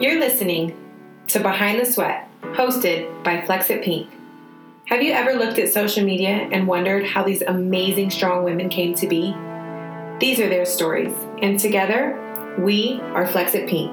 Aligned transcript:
You're 0.00 0.20
listening 0.20 0.76
to 1.26 1.40
Behind 1.40 1.80
the 1.80 1.84
Sweat, 1.84 2.30
hosted 2.40 3.24
by 3.24 3.44
Flex 3.44 3.68
It 3.68 3.82
Pink. 3.82 4.08
Have 4.84 5.02
you 5.02 5.10
ever 5.10 5.32
looked 5.32 5.58
at 5.58 5.72
social 5.72 6.04
media 6.04 6.48
and 6.52 6.68
wondered 6.68 7.04
how 7.04 7.24
these 7.24 7.42
amazing, 7.42 8.10
strong 8.10 8.44
women 8.44 8.68
came 8.68 8.94
to 8.94 9.08
be? 9.08 9.34
These 10.20 10.38
are 10.38 10.48
their 10.48 10.66
stories, 10.66 11.12
and 11.42 11.58
together, 11.58 12.54
we 12.60 13.00
are 13.00 13.26
Flex 13.26 13.56
It 13.56 13.68
Pink. 13.68 13.90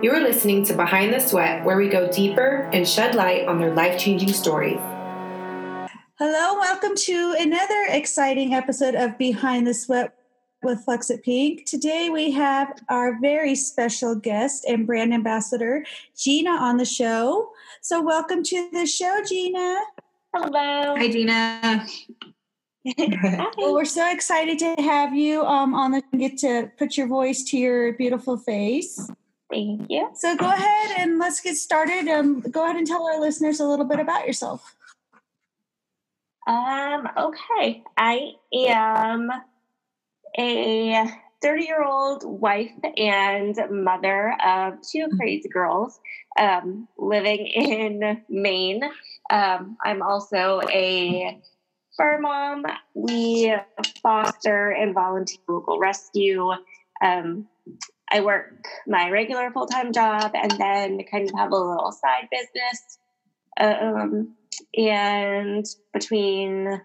You 0.00 0.12
are 0.12 0.20
listening 0.20 0.64
to 0.66 0.74
Behind 0.74 1.12
the 1.12 1.18
Sweat, 1.18 1.64
where 1.64 1.76
we 1.76 1.88
go 1.88 2.08
deeper 2.12 2.70
and 2.72 2.86
shed 2.86 3.16
light 3.16 3.48
on 3.48 3.58
their 3.58 3.74
life 3.74 3.98
changing 3.98 4.32
stories. 4.32 4.78
Hello, 6.20 6.54
welcome 6.60 6.94
to 6.94 7.34
another 7.36 7.86
exciting 7.88 8.54
episode 8.54 8.94
of 8.94 9.18
Behind 9.18 9.66
the 9.66 9.74
Sweat 9.74 10.15
with 10.66 10.84
Flex 10.84 11.10
It 11.10 11.22
Pink. 11.22 11.64
Today 11.64 12.10
we 12.10 12.32
have 12.32 12.82
our 12.88 13.20
very 13.20 13.54
special 13.54 14.16
guest 14.16 14.64
and 14.64 14.84
brand 14.84 15.14
ambassador, 15.14 15.86
Gina, 16.16 16.50
on 16.50 16.76
the 16.76 16.84
show. 16.84 17.50
So, 17.82 18.02
welcome 18.02 18.42
to 18.42 18.68
the 18.72 18.84
show, 18.84 19.22
Gina. 19.24 19.78
Hello. 20.34 20.96
Hi, 20.96 21.08
Gina. 21.08 21.86
well, 23.56 23.74
we're 23.74 23.84
so 23.84 24.10
excited 24.10 24.58
to 24.58 24.74
have 24.82 25.14
you 25.14 25.44
um, 25.44 25.72
on 25.72 25.92
the 25.92 26.02
get 26.18 26.36
to 26.38 26.68
put 26.76 26.96
your 26.96 27.06
voice 27.06 27.44
to 27.44 27.56
your 27.56 27.92
beautiful 27.92 28.36
face. 28.36 29.08
Thank 29.48 29.86
you. 29.88 30.10
So, 30.14 30.36
go 30.36 30.46
ahead 30.46 30.98
and 30.98 31.20
let's 31.20 31.40
get 31.40 31.54
started. 31.54 32.08
Um, 32.08 32.40
go 32.40 32.64
ahead 32.64 32.74
and 32.74 32.86
tell 32.88 33.06
our 33.06 33.20
listeners 33.20 33.60
a 33.60 33.64
little 33.64 33.86
bit 33.86 34.00
about 34.00 34.26
yourself. 34.26 34.74
Um, 36.48 37.08
okay. 37.16 37.84
I 37.96 38.32
am 38.52 39.30
a 40.38 41.06
30 41.42 41.64
year 41.64 41.82
old 41.82 42.22
wife 42.24 42.72
and 42.96 43.56
mother 43.70 44.34
of 44.44 44.74
two 44.82 45.08
crazy 45.16 45.48
girls 45.48 46.00
um, 46.38 46.88
living 46.98 47.46
in 47.46 48.22
Maine. 48.28 48.82
Um, 49.30 49.76
I'm 49.84 50.02
also 50.02 50.60
a 50.72 51.40
fur 51.96 52.18
mom. 52.20 52.64
We 52.94 53.54
foster 54.02 54.70
and 54.70 54.94
volunteer 54.94 55.38
local 55.48 55.78
rescue. 55.78 56.50
Um, 57.02 57.48
I 58.10 58.20
work 58.20 58.64
my 58.86 59.10
regular 59.10 59.50
full 59.50 59.66
time 59.66 59.92
job 59.92 60.32
and 60.34 60.50
then 60.52 61.00
kind 61.10 61.28
of 61.28 61.34
have 61.36 61.52
a 61.52 61.56
little 61.56 61.92
side 61.92 62.28
business. 62.30 62.98
Um, 63.58 64.36
and 64.76 65.64
between 65.92 66.80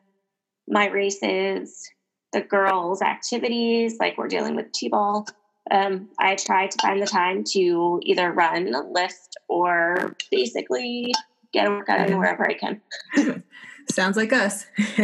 my 0.68 0.88
races, 0.88 1.90
the 2.34 2.42
girls' 2.42 3.02
activities, 3.02 3.98
like 4.00 4.18
we're 4.18 4.28
dealing 4.28 4.56
with 4.56 4.72
T-ball, 4.72 5.28
um, 5.70 6.10
I 6.20 6.36
try 6.36 6.68
to 6.68 6.78
find 6.82 7.02
the 7.02 7.06
time 7.06 7.44
to 7.52 8.00
either 8.04 8.32
run, 8.32 8.74
lift, 8.94 9.38
or 9.48 10.16
basically 10.32 11.14
get 11.54 11.68
a 11.68 11.70
workout 11.70 12.10
in 12.10 12.18
wherever 12.18 12.50
I 12.50 12.54
can. 12.54 12.82
Sounds 13.92 14.18
like 14.18 14.34
us. 14.34 14.66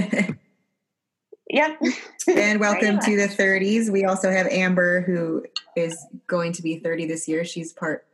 yep. 1.50 1.80
and 2.28 2.60
welcome 2.60 3.00
to 3.00 3.16
the 3.16 3.28
30s. 3.28 3.90
We 3.90 4.06
also 4.06 4.32
have 4.32 4.48
Amber, 4.48 5.02
who 5.02 5.46
is 5.76 5.98
going 6.28 6.54
to 6.54 6.62
be 6.62 6.80
30 6.80 7.06
this 7.06 7.28
year. 7.28 7.46
She's 7.46 7.74
part 7.74 8.06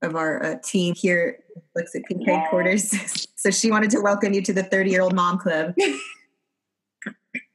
of 0.00 0.16
our 0.16 0.44
uh, 0.44 0.56
team 0.62 0.94
here 0.94 1.38
Flex 1.72 1.94
It 1.94 2.04
Pink 2.06 2.26
headquarters. 2.26 2.90
so 3.36 3.50
she 3.50 3.70
wanted 3.70 3.90
to 3.90 4.00
welcome 4.00 4.32
you 4.32 4.42
to 4.42 4.52
the 4.52 4.62
30 4.62 4.90
year 4.90 5.02
old 5.02 5.14
mom 5.14 5.38
club. 5.38 5.74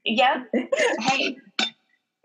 Yep. 0.08 0.48
Hey, 1.00 1.38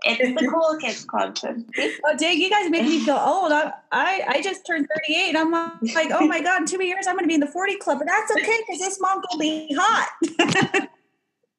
it's 0.04 0.40
the 0.40 0.48
cool 0.48 0.76
kids 0.80 1.04
club. 1.04 1.36
oh, 1.44 2.16
dang, 2.18 2.40
you 2.40 2.50
guys 2.50 2.68
make 2.70 2.82
me 2.82 3.00
feel 3.00 3.16
old. 3.16 3.52
I, 3.52 3.72
I, 3.92 4.24
I 4.26 4.42
just 4.42 4.66
turned 4.66 4.88
38. 5.06 5.36
I'm 5.36 5.52
like, 5.52 6.10
oh 6.12 6.26
my 6.26 6.42
God, 6.42 6.62
in 6.62 6.66
two 6.66 6.82
years 6.84 7.06
I'm 7.06 7.14
going 7.14 7.24
to 7.24 7.28
be 7.28 7.34
in 7.34 7.40
the 7.40 7.46
40 7.46 7.76
club, 7.76 7.98
but 7.98 8.08
that's 8.08 8.32
okay 8.32 8.58
because 8.66 8.80
this 8.80 9.00
mom 9.00 9.22
will 9.30 9.38
be 9.38 9.72
hot. 9.78 10.08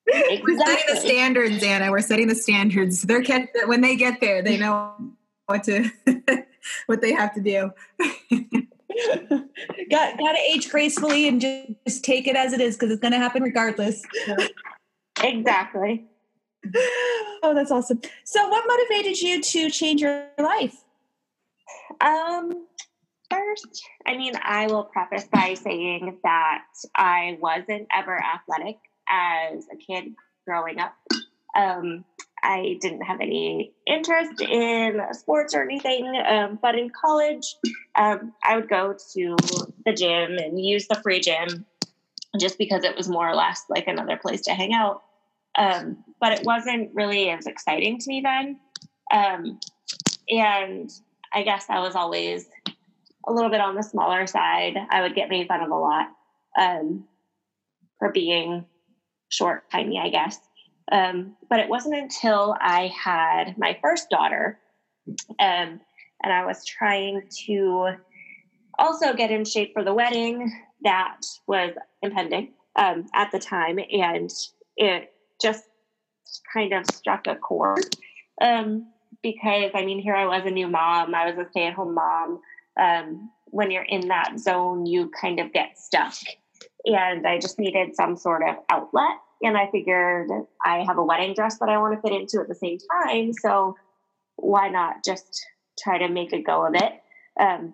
exactly. 0.08 0.42
We're 0.44 0.58
setting 0.66 0.96
the 0.96 1.00
standards, 1.00 1.64
Anna. 1.64 1.90
We're 1.92 2.02
setting 2.02 2.28
the 2.28 2.36
standards. 2.36 3.04
They're 3.04 3.24
kept, 3.24 3.56
when 3.66 3.82
they 3.82 3.96
get 3.96 4.20
there, 4.20 4.42
they 4.42 4.58
know 4.58 4.94
what 5.46 5.64
to 5.64 5.90
what 6.88 7.02
they 7.02 7.14
have 7.14 7.34
to 7.36 7.42
do. 7.42 7.72
got 9.90 10.18
got 10.18 10.34
to 10.34 10.40
age 10.40 10.70
gracefully 10.70 11.28
and 11.28 11.40
just, 11.42 11.70
just 11.88 12.04
take 12.04 12.28
it 12.28 12.36
as 12.36 12.54
it 12.54 12.62
is 12.62 12.76
because 12.76 12.92
it's 12.92 13.02
going 13.02 13.14
to 13.14 13.18
happen 13.18 13.44
regardless. 13.44 14.02
Exactly. 15.22 16.06
Oh, 17.46 17.54
that's 17.54 17.72
awesome. 17.72 18.00
So, 18.24 18.48
what 18.48 18.64
motivated 18.66 19.20
you 19.20 19.42
to 19.42 19.70
change 19.70 20.02
your 20.02 20.28
life? 20.40 20.84
Um, 22.00 22.68
first, 23.30 23.84
I 24.08 24.16
mean, 24.16 24.34
I 24.42 24.68
will 24.68 24.86
preface 24.86 25.26
by 25.26 25.56
saying 25.56 26.20
that 26.24 26.64
I 26.96 27.38
wasn't 27.42 27.88
ever 27.94 28.18
athletic 28.18 28.78
as 29.10 29.66
a 29.72 29.76
kid 29.76 30.14
growing 30.48 30.80
up. 30.80 30.96
Um, 31.56 32.06
I 32.42 32.78
didn't 32.82 33.02
have 33.02 33.22
any 33.22 33.74
interest 33.88 34.42
in 34.42 35.02
sports 35.12 35.54
or 35.56 35.64
anything, 35.64 36.22
um, 36.28 36.60
but 36.62 36.76
in 36.76 36.90
college, 36.90 37.56
um, 37.96 38.34
I 38.44 38.56
would 38.58 38.70
go 38.70 38.96
to 39.14 39.36
the 39.86 39.94
gym 39.94 40.38
and 40.38 40.60
use 40.60 40.88
the 40.88 41.00
free 41.02 41.22
gym 41.22 41.66
just 42.40 42.58
because 42.58 42.84
it 42.84 42.98
was 42.98 43.08
more 43.08 43.30
or 43.30 43.36
less 43.36 43.64
like 43.70 43.88
another 43.88 44.18
place 44.18 44.42
to 44.42 44.52
hang 44.52 44.74
out. 44.74 45.04
Um, 45.56 46.04
but 46.20 46.34
it 46.34 46.46
wasn't 46.46 46.92
really 46.94 47.30
as 47.30 47.46
exciting 47.46 48.00
to 48.00 48.10
me 48.10 48.22
then. 48.22 48.60
Um, 49.12 49.60
and 50.30 50.90
I 51.34 51.44
guess 51.44 51.66
I 51.70 51.80
was 51.80 51.96
always 51.96 52.48
a 53.28 53.32
little 53.32 53.50
bit 53.50 53.62
on 53.62 53.76
the 53.76 53.84
smaller 53.84 54.28
side. 54.28 54.78
I 54.90 55.02
would 55.02 55.16
get 55.16 55.30
made 55.30 55.48
fun 55.48 55.62
of 55.62 55.70
a 55.70 55.76
lot 55.76 56.08
um, 56.60 57.06
for 58.00 58.12
being 58.12 58.66
short, 59.30 59.70
tiny, 59.72 60.00
I 60.00 60.10
guess. 60.10 60.40
Um, 60.92 61.36
but 61.50 61.60
it 61.60 61.70
wasn't 61.70 61.96
until 61.96 62.56
I 62.60 62.88
had 62.88 63.58
my 63.58 63.78
first 63.82 64.10
daughter 64.10 64.60
um, 65.40 65.80
and 66.24 66.32
I 66.32 66.46
was 66.46 66.66
trying 66.66 67.22
to 67.46 67.96
also 68.80 69.14
get 69.14 69.32
in 69.32 69.46
shape 69.46 69.74
for 69.74 69.84
the 69.84 69.94
wedding 69.94 70.52
that 70.84 71.22
was 71.48 71.74
impending 72.02 72.54
um, 72.76 73.06
at 73.14 73.32
the 73.32 73.40
time. 73.40 73.80
And 73.80 74.30
it 74.78 75.13
just 75.44 75.66
kind 76.52 76.74
of 76.74 76.86
struck 76.88 77.28
a 77.28 77.36
chord 77.36 77.96
um, 78.42 78.88
because, 79.22 79.72
I 79.76 79.86
mean, 79.86 80.00
here 80.00 80.16
I 80.16 80.26
was 80.26 80.44
a 80.46 80.52
new 80.52 80.68
mom, 80.68 81.14
I 81.14 81.30
was 81.30 81.46
a 81.46 81.50
stay 81.50 81.68
at 81.68 81.74
home 81.74 81.94
mom. 81.94 82.42
Um, 82.80 83.30
when 83.46 83.70
you're 83.70 83.84
in 83.84 84.08
that 84.08 84.40
zone, 84.40 84.88
you 84.88 85.12
kind 85.22 85.40
of 85.40 85.54
get 85.54 85.78
stuck. 85.78 86.16
And 86.86 87.28
I 87.28 87.40
just 87.40 87.60
needed 87.60 87.96
some 87.96 88.18
sort 88.18 88.42
of 88.42 88.56
outlet 88.72 89.20
and 89.44 89.58
I 89.58 89.70
figured 89.70 90.30
I 90.66 90.84
have 90.86 90.98
a 90.98 91.04
wedding 91.04 91.34
dress 91.34 91.60
that 91.60 91.70
I 91.70 91.78
want 91.78 91.96
to 91.96 92.02
fit 92.02 92.20
into 92.20 92.40
at 92.40 92.48
the 92.48 92.56
same 92.56 92.78
time. 92.92 93.34
So 93.34 93.76
why 94.38 94.70
not 94.70 95.04
just 95.06 95.46
try 95.78 95.98
to 95.98 96.08
make 96.08 96.34
a 96.34 96.42
go 96.42 96.66
of 96.66 96.76
it? 96.76 96.94
Um, 97.40 97.74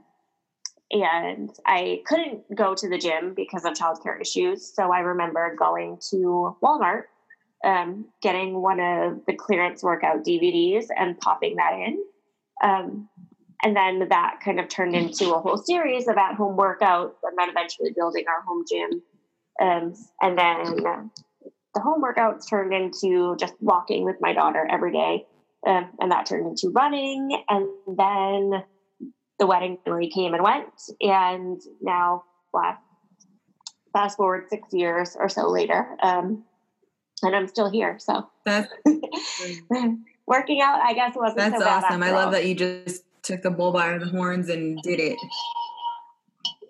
and 0.91 1.51
I 1.65 2.01
couldn't 2.07 2.55
go 2.55 2.73
to 2.73 2.89
the 2.89 2.97
gym 2.97 3.33
because 3.35 3.65
of 3.65 3.73
childcare 3.73 4.19
issues. 4.19 4.73
So 4.73 4.91
I 4.91 4.99
remember 4.99 5.55
going 5.55 5.99
to 6.09 6.57
Walmart, 6.63 7.03
um, 7.65 8.05
getting 8.21 8.61
one 8.61 8.79
of 8.79 9.25
the 9.27 9.33
clearance 9.33 9.83
workout 9.83 10.25
DVDs 10.25 10.85
and 10.95 11.19
popping 11.19 11.55
that 11.57 11.73
in. 11.73 12.03
Um, 12.63 13.09
and 13.61 13.75
then 13.75 14.07
that 14.09 14.39
kind 14.43 14.59
of 14.59 14.69
turned 14.69 14.95
into 14.95 15.33
a 15.33 15.39
whole 15.39 15.57
series 15.57 16.07
of 16.07 16.17
at 16.17 16.35
home 16.35 16.57
workouts 16.57 17.15
and 17.23 17.37
then 17.37 17.49
eventually 17.49 17.91
building 17.95 18.25
our 18.27 18.41
home 18.41 18.63
gym. 18.69 19.01
Um, 19.61 19.93
and 20.21 20.37
then 20.37 21.09
the 21.75 21.81
home 21.81 22.01
workouts 22.01 22.49
turned 22.49 22.73
into 22.73 23.35
just 23.37 23.53
walking 23.59 24.05
with 24.05 24.15
my 24.21 24.33
daughter 24.33 24.65
every 24.69 24.93
day. 24.93 25.25
Um, 25.67 25.89
and 25.99 26.11
that 26.11 26.25
turned 26.25 26.47
into 26.47 26.69
running. 26.73 27.43
And 27.49 27.67
then 27.85 28.63
the 29.39 29.47
wedding 29.47 29.77
really 29.85 30.09
came 30.09 30.33
and 30.33 30.43
went. 30.43 30.67
And 31.01 31.61
now, 31.81 32.23
fast, 32.53 32.81
fast 33.91 34.17
forward 34.17 34.45
six 34.49 34.69
years 34.71 35.17
or 35.19 35.27
so 35.27 35.49
later, 35.49 35.97
um, 36.01 36.45
and 37.23 37.35
I'm 37.35 37.47
still 37.47 37.69
here. 37.69 37.97
So 37.99 38.29
that's 38.45 38.71
working 40.27 40.61
out, 40.61 40.79
I 40.79 40.93
guess, 40.93 41.15
wasn't 41.15 41.37
that's 41.37 41.59
so 41.59 41.67
awesome. 41.67 42.03
I 42.03 42.11
love 42.11 42.27
all. 42.27 42.31
that 42.31 42.45
you 42.45 42.55
just 42.55 43.03
took 43.21 43.41
the 43.41 43.51
bull 43.51 43.71
by 43.71 43.97
the 43.97 44.05
horns 44.05 44.49
and 44.49 44.81
did 44.81 44.99
it 44.99 45.17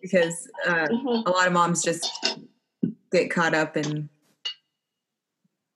because 0.02 0.48
uh, 0.68 0.88
mm-hmm. 0.88 1.28
a 1.28 1.32
lot 1.32 1.48
of 1.48 1.54
moms 1.54 1.84
just 1.84 2.38
get 3.12 3.30
caught 3.30 3.54
up 3.54 3.76
and 3.76 4.10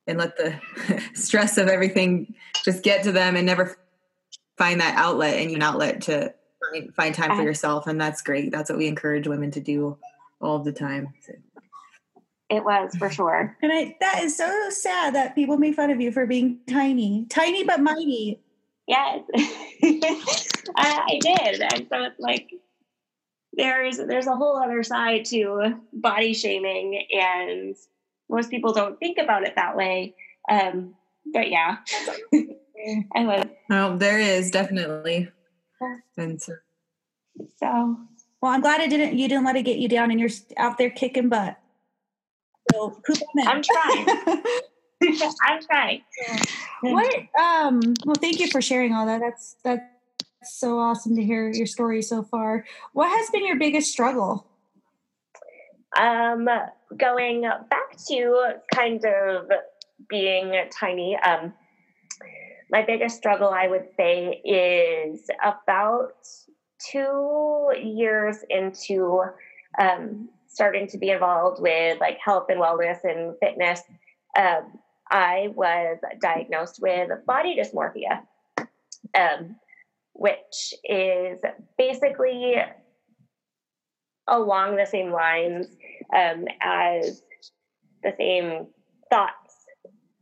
and 0.08 0.18
let 0.18 0.36
the 0.38 0.60
stress 1.14 1.58
of 1.58 1.68
everything 1.68 2.34
just 2.66 2.84
get 2.84 3.04
to 3.04 3.12
them 3.12 3.36
and 3.36 3.46
never 3.46 3.78
find 4.58 4.82
that 4.82 4.98
outlet 4.98 5.40
and 5.40 5.52
an 5.52 5.62
outlet 5.62 6.02
to 6.02 6.34
find 6.96 7.14
time 7.14 7.36
for 7.36 7.44
yourself 7.44 7.88
and 7.88 8.00
that's 8.00 8.22
great 8.22 8.52
that's 8.52 8.70
what 8.70 8.80
we 8.80 8.88
encourage 8.88 9.28
women 9.28 9.52
to 9.52 9.60
do 9.60 9.98
all 10.42 10.60
the 10.60 10.72
time 10.72 11.14
so. 11.22 11.34
It 12.54 12.64
was 12.64 12.96
for 12.96 13.10
sure 13.10 13.58
and 13.62 13.72
I, 13.72 13.96
that 14.00 14.24
is 14.24 14.38
so 14.38 14.70
sad 14.70 15.16
that 15.16 15.36
people 15.36 15.58
make 15.58 15.76
fun 15.76 15.90
of 15.90 16.00
you 16.00 16.12
for 16.12 16.26
being 16.26 16.60
tiny 16.68 17.26
tiny 17.30 17.64
but 17.64 17.82
mighty 17.82 18.40
Yes, 18.88 19.22
I, 19.36 20.60
I 20.76 21.20
did, 21.22 21.62
and 21.62 21.88
so 21.90 22.04
it's 22.04 22.20
like 22.20 22.50
there's 23.54 23.98
there's 23.98 24.28
a 24.28 24.36
whole 24.36 24.58
other 24.58 24.84
side 24.84 25.24
to 25.26 25.80
body 25.94 26.34
shaming, 26.34 27.06
and 27.12 27.76
most 28.30 28.50
people 28.50 28.74
don't 28.74 29.00
think 29.00 29.18
about 29.18 29.44
it 29.44 29.56
that 29.56 29.78
way. 29.78 30.16
Um, 30.50 30.96
but 31.32 31.50
yeah, 31.50 31.78
I 33.16 33.26
was. 33.26 33.46
Oh, 33.72 33.98
there 33.98 34.20
is 34.20 34.52
definitely. 34.52 35.30
And 36.18 36.42
so, 36.42 36.54
so 37.58 37.98
well, 38.42 38.52
I'm 38.52 38.62
glad 38.62 38.82
it 38.82 38.90
didn't. 38.90 39.18
You 39.18 39.30
didn't 39.30 39.46
let 39.46 39.56
it 39.56 39.64
get 39.64 39.78
you 39.78 39.88
down, 39.88 40.12
and 40.12 40.20
you're 40.20 40.30
out 40.58 40.78
there 40.78 40.90
kicking 40.90 41.30
butt. 41.30 41.58
So, 42.72 43.02
I'm 43.46 43.62
trying. 43.62 44.08
I'm 45.44 45.62
trying. 45.70 46.02
What? 46.82 47.16
Um. 47.40 47.82
Well, 48.06 48.16
thank 48.20 48.40
you 48.40 48.48
for 48.48 48.62
sharing 48.62 48.94
all 48.94 49.06
that. 49.06 49.20
That's 49.20 49.56
that's 49.64 49.84
so 50.44 50.80
awesome 50.80 51.16
to 51.16 51.24
hear 51.24 51.50
your 51.52 51.66
story 51.66 52.02
so 52.02 52.24
far. 52.24 52.66
What 52.94 53.10
has 53.10 53.30
been 53.30 53.46
your 53.46 53.58
biggest 53.58 53.92
struggle? 53.92 54.48
Um, 55.98 56.48
going 56.98 57.42
back 57.42 57.98
to 58.08 58.54
kind 58.74 59.04
of 59.06 59.50
being 60.10 60.54
tiny. 60.72 61.18
Um, 61.18 61.54
my 62.72 62.84
biggest 62.84 63.18
struggle, 63.18 63.50
I 63.50 63.68
would 63.68 63.88
say, 63.96 64.42
is 64.44 65.28
about 65.44 66.16
two 66.92 67.72
years 67.82 68.38
into 68.50 69.24
um, 69.80 70.30
starting 70.54 70.88
to 70.88 70.98
be 70.98 71.10
involved 71.10 71.62
with 71.62 72.00
like 72.00 72.18
health 72.24 72.46
and 72.50 72.62
wellness 72.62 73.04
and 73.04 73.36
fitness. 73.40 73.82
Um, 74.38 74.80
I 75.12 75.50
was 75.56 75.98
diagnosed 76.22 76.80
with 76.82 77.10
body 77.26 77.58
dysmorphia, 77.58 78.22
um, 79.18 79.56
which 80.14 80.74
is 80.84 81.40
basically 81.78 82.56
along 84.28 84.78
the 84.78 84.86
same 84.86 85.12
lines 85.12 85.68
um, 86.16 86.46
as 86.62 87.22
the 88.04 88.14
same 88.18 88.68
thoughts 89.10 89.34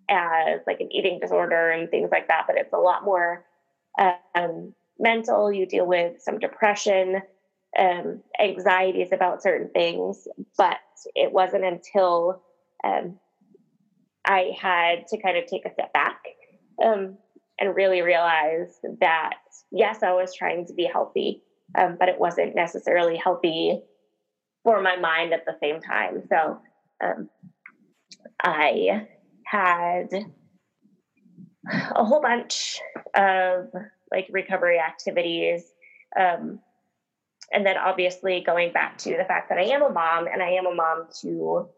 as 0.09 0.59
like 0.67 0.79
an 0.79 0.91
eating 0.91 1.19
disorder 1.19 1.69
and 1.69 1.89
things 1.89 2.09
like 2.11 2.27
that, 2.27 2.45
but 2.47 2.57
it's 2.57 2.73
a 2.73 2.77
lot 2.77 3.05
more 3.05 3.45
um, 4.35 4.73
mental. 4.99 5.51
You 5.51 5.65
deal 5.65 5.85
with 5.85 6.21
some 6.21 6.39
depression, 6.39 7.21
um, 7.77 8.21
anxieties 8.39 9.11
about 9.11 9.41
certain 9.41 9.69
things, 9.69 10.27
but 10.57 10.77
it 11.15 11.31
wasn't 11.31 11.63
until 11.63 12.41
um, 12.83 13.19
I 14.25 14.51
had 14.59 15.07
to 15.07 15.21
kind 15.21 15.37
of 15.37 15.45
take 15.45 15.65
a 15.65 15.73
step 15.73 15.93
back 15.93 16.21
um, 16.83 17.17
and 17.59 17.75
really 17.75 18.01
realize 18.01 18.79
that 18.99 19.35
yes, 19.71 20.03
I 20.03 20.13
was 20.13 20.35
trying 20.35 20.65
to 20.67 20.73
be 20.73 20.85
healthy, 20.85 21.43
um, 21.77 21.95
but 21.99 22.09
it 22.09 22.19
wasn't 22.19 22.55
necessarily 22.55 23.15
healthy 23.15 23.81
for 24.63 24.81
my 24.81 24.97
mind 24.97 25.33
at 25.33 25.45
the 25.45 25.55
same 25.61 25.81
time. 25.81 26.23
So 26.29 26.59
um, 27.03 27.29
I 28.43 29.07
had 29.45 30.09
a 31.71 32.03
whole 32.03 32.21
bunch 32.21 32.79
of 33.15 33.67
like 34.11 34.27
recovery 34.29 34.79
activities. 34.79 35.63
Um, 36.19 36.59
and 37.51 37.65
then 37.65 37.77
obviously 37.77 38.41
going 38.41 38.71
back 38.71 38.97
to 38.99 39.17
the 39.17 39.25
fact 39.25 39.49
that 39.49 39.57
I 39.57 39.63
am 39.63 39.83
a 39.83 39.89
mom 39.89 40.27
and 40.27 40.41
I 40.41 40.51
am 40.51 40.65
a 40.65 40.73
mom 40.73 41.07
to 41.21 41.69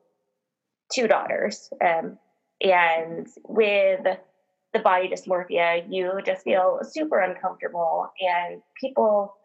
two 0.94 1.08
daughters. 1.08 1.70
Um, 1.84 2.18
and 2.62 3.28
with 3.46 4.06
the 4.74 4.80
body 4.80 5.10
dysmorphia, 5.10 5.86
you 5.90 6.20
just 6.26 6.44
feel 6.44 6.80
super 6.84 7.20
uncomfortable. 7.20 8.12
And 8.22 8.62
people 8.80 9.36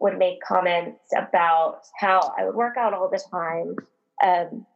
would 0.00 0.18
make 0.18 0.40
comments 0.42 1.00
about 1.16 1.80
how 1.98 2.32
I 2.38 2.44
would 2.44 2.54
work 2.54 2.76
out 2.76 2.94
all 2.94 3.10
the 3.10 3.22
time. 3.30 3.76
Um, 4.22 4.66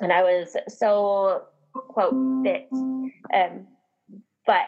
and 0.00 0.12
I 0.12 0.22
was 0.22 0.56
so, 0.68 1.42
quote, 1.72 2.44
fit. 2.44 2.68
Um, 2.72 3.66
but 4.46 4.66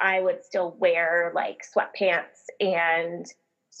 I 0.00 0.20
would 0.20 0.44
still 0.44 0.76
wear 0.78 1.32
like 1.34 1.62
sweatpants 1.76 2.44
and 2.60 3.26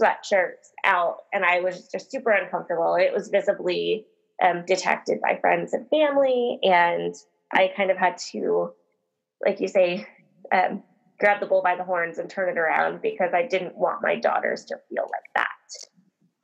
sweatshirts 0.00 0.70
out. 0.84 1.18
And 1.32 1.44
I 1.44 1.60
was 1.60 1.88
just 1.88 2.10
super 2.10 2.30
uncomfortable. 2.30 2.96
It 2.96 3.12
was 3.12 3.28
visibly 3.28 4.06
um, 4.42 4.64
detected 4.66 5.20
by 5.20 5.38
friends 5.40 5.72
and 5.72 5.88
family. 5.88 6.58
And 6.62 7.14
I 7.52 7.72
kind 7.76 7.90
of 7.90 7.96
had 7.96 8.18
to, 8.32 8.72
like 9.44 9.60
you 9.60 9.68
say, 9.68 10.06
um, 10.52 10.82
grab 11.18 11.40
the 11.40 11.46
bull 11.46 11.62
by 11.62 11.76
the 11.76 11.84
horns 11.84 12.18
and 12.18 12.28
turn 12.28 12.48
it 12.48 12.58
around 12.58 13.00
because 13.00 13.32
I 13.32 13.46
didn't 13.46 13.76
want 13.76 14.02
my 14.02 14.16
daughters 14.16 14.64
to 14.66 14.76
feel 14.88 15.04
like 15.04 15.34
that. 15.36 15.48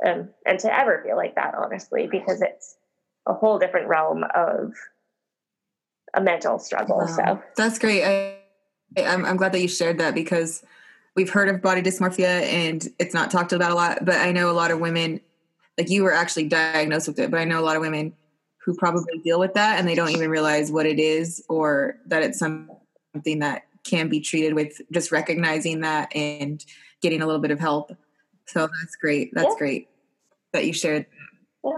Um, 0.06 0.30
and 0.46 0.58
to 0.60 0.78
ever 0.78 1.02
feel 1.04 1.16
like 1.16 1.34
that, 1.34 1.54
honestly, 1.54 2.08
because 2.10 2.40
it's 2.40 2.76
a 3.26 3.34
whole 3.34 3.58
different 3.58 3.88
realm 3.88 4.24
of 4.34 4.72
a 6.14 6.20
mental 6.20 6.58
struggle. 6.58 6.98
Wow. 6.98 7.06
So 7.06 7.42
that's 7.56 7.78
great. 7.78 8.04
I, 8.04 8.36
I'm, 8.96 9.24
I'm 9.24 9.36
glad 9.36 9.52
that 9.52 9.60
you 9.60 9.68
shared 9.68 9.98
that 9.98 10.14
because 10.14 10.64
we've 11.20 11.28
heard 11.28 11.50
of 11.50 11.60
body 11.60 11.82
dysmorphia 11.82 12.42
and 12.44 12.88
it's 12.98 13.12
not 13.12 13.30
talked 13.30 13.52
about 13.52 13.70
a 13.70 13.74
lot, 13.74 14.06
but 14.06 14.14
I 14.14 14.32
know 14.32 14.50
a 14.50 14.52
lot 14.52 14.70
of 14.70 14.80
women, 14.80 15.20
like 15.76 15.90
you 15.90 16.02
were 16.02 16.14
actually 16.14 16.48
diagnosed 16.48 17.08
with 17.08 17.18
it, 17.18 17.30
but 17.30 17.38
I 17.38 17.44
know 17.44 17.60
a 17.60 17.66
lot 17.66 17.76
of 17.76 17.82
women 17.82 18.14
who 18.64 18.74
probably 18.74 19.18
deal 19.18 19.38
with 19.38 19.52
that 19.52 19.78
and 19.78 19.86
they 19.86 19.94
don't 19.94 20.08
even 20.12 20.30
realize 20.30 20.72
what 20.72 20.86
it 20.86 20.98
is 20.98 21.44
or 21.50 21.96
that 22.06 22.22
it's 22.22 22.38
something 22.38 23.38
that 23.40 23.64
can 23.84 24.08
be 24.08 24.18
treated 24.20 24.54
with 24.54 24.80
just 24.92 25.12
recognizing 25.12 25.82
that 25.82 26.10
and 26.16 26.64
getting 27.02 27.20
a 27.20 27.26
little 27.26 27.42
bit 27.42 27.50
of 27.50 27.60
help. 27.60 27.94
So 28.46 28.60
that's 28.80 28.96
great. 28.96 29.30
That's 29.34 29.52
yeah. 29.52 29.58
great 29.58 29.88
that 30.54 30.64
you 30.64 30.72
shared. 30.72 31.04
Yeah. 31.62 31.76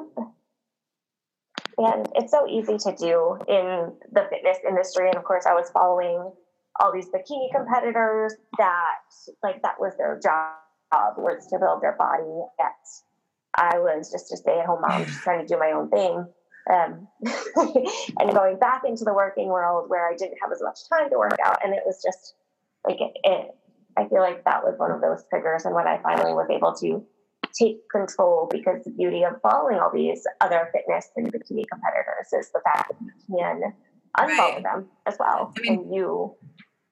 And 1.79 2.09
it's 2.15 2.31
so 2.31 2.47
easy 2.47 2.79
to 2.79 2.95
do 2.97 3.39
in 3.49 3.93
the 4.13 4.25
fitness 4.31 4.59
industry. 4.65 5.09
And 5.09 5.17
of 5.17 5.25
course, 5.25 5.47
I 5.47 5.55
was 5.55 5.69
following 5.71 6.31
all 6.81 6.93
these 6.93 7.09
bikini 7.09 7.51
competitors 7.55 8.35
that, 8.59 9.01
like, 9.43 9.63
that 9.63 9.81
was 9.81 9.93
their 9.99 10.19
job 10.23 11.17
was 11.17 11.47
to 11.49 11.59
build 11.59 11.83
their 11.83 11.97
body. 11.97 12.23
Yet 12.59 12.77
I 13.55 13.79
was 13.79 14.11
just 14.11 14.33
a 14.33 14.37
stay 14.37 14.59
at 14.61 14.67
home 14.67 14.81
mom, 14.81 15.05
just 15.05 15.21
trying 15.21 15.41
to 15.41 15.47
do 15.47 15.59
my 15.59 15.73
own 15.73 15.91
thing 15.91 16.27
um, 16.71 17.09
and 17.57 18.33
going 18.33 18.59
back 18.59 18.83
into 18.87 19.05
the 19.05 19.13
working 19.13 19.49
world 19.49 19.89
where 19.89 20.09
I 20.09 20.17
didn't 20.17 20.39
have 20.41 20.53
as 20.53 20.63
much 20.63 20.79
time 20.89 21.11
to 21.11 21.19
work 21.19 21.37
out. 21.45 21.59
And 21.65 21.75
it 21.75 21.83
was 21.85 22.03
just 22.03 22.35
like, 22.87 23.01
it, 23.01 23.13
it, 23.25 23.55
I 23.97 24.09
feel 24.09 24.21
like 24.21 24.45
that 24.45 24.63
was 24.63 24.79
one 24.79 24.91
of 24.91 25.01
those 25.01 25.25
triggers. 25.29 25.65
And 25.65 25.75
when 25.75 25.87
I 25.87 26.01
finally 26.03 26.33
was 26.33 26.49
able 26.51 26.75
to 26.77 27.05
take 27.53 27.89
control, 27.91 28.49
because 28.51 28.85
the 28.85 28.91
beauty 28.91 29.25
of 29.25 29.41
following 29.43 29.79
all 29.79 29.91
these 29.93 30.25
other 30.41 30.71
fitness 30.73 31.11
and 31.17 31.33
bikini 31.33 31.65
competitors 31.69 32.33
is 32.33 32.51
the 32.53 32.61
fact 32.65 32.93
that 32.93 32.97
you 33.01 33.37
can 33.37 33.75
unfollow 34.17 34.29
right. 34.29 34.63
them 34.63 34.87
as 35.07 35.17
well. 35.19 35.53
I 35.57 35.61
mean, 35.61 35.81
and 35.81 35.95
you, 35.95 36.35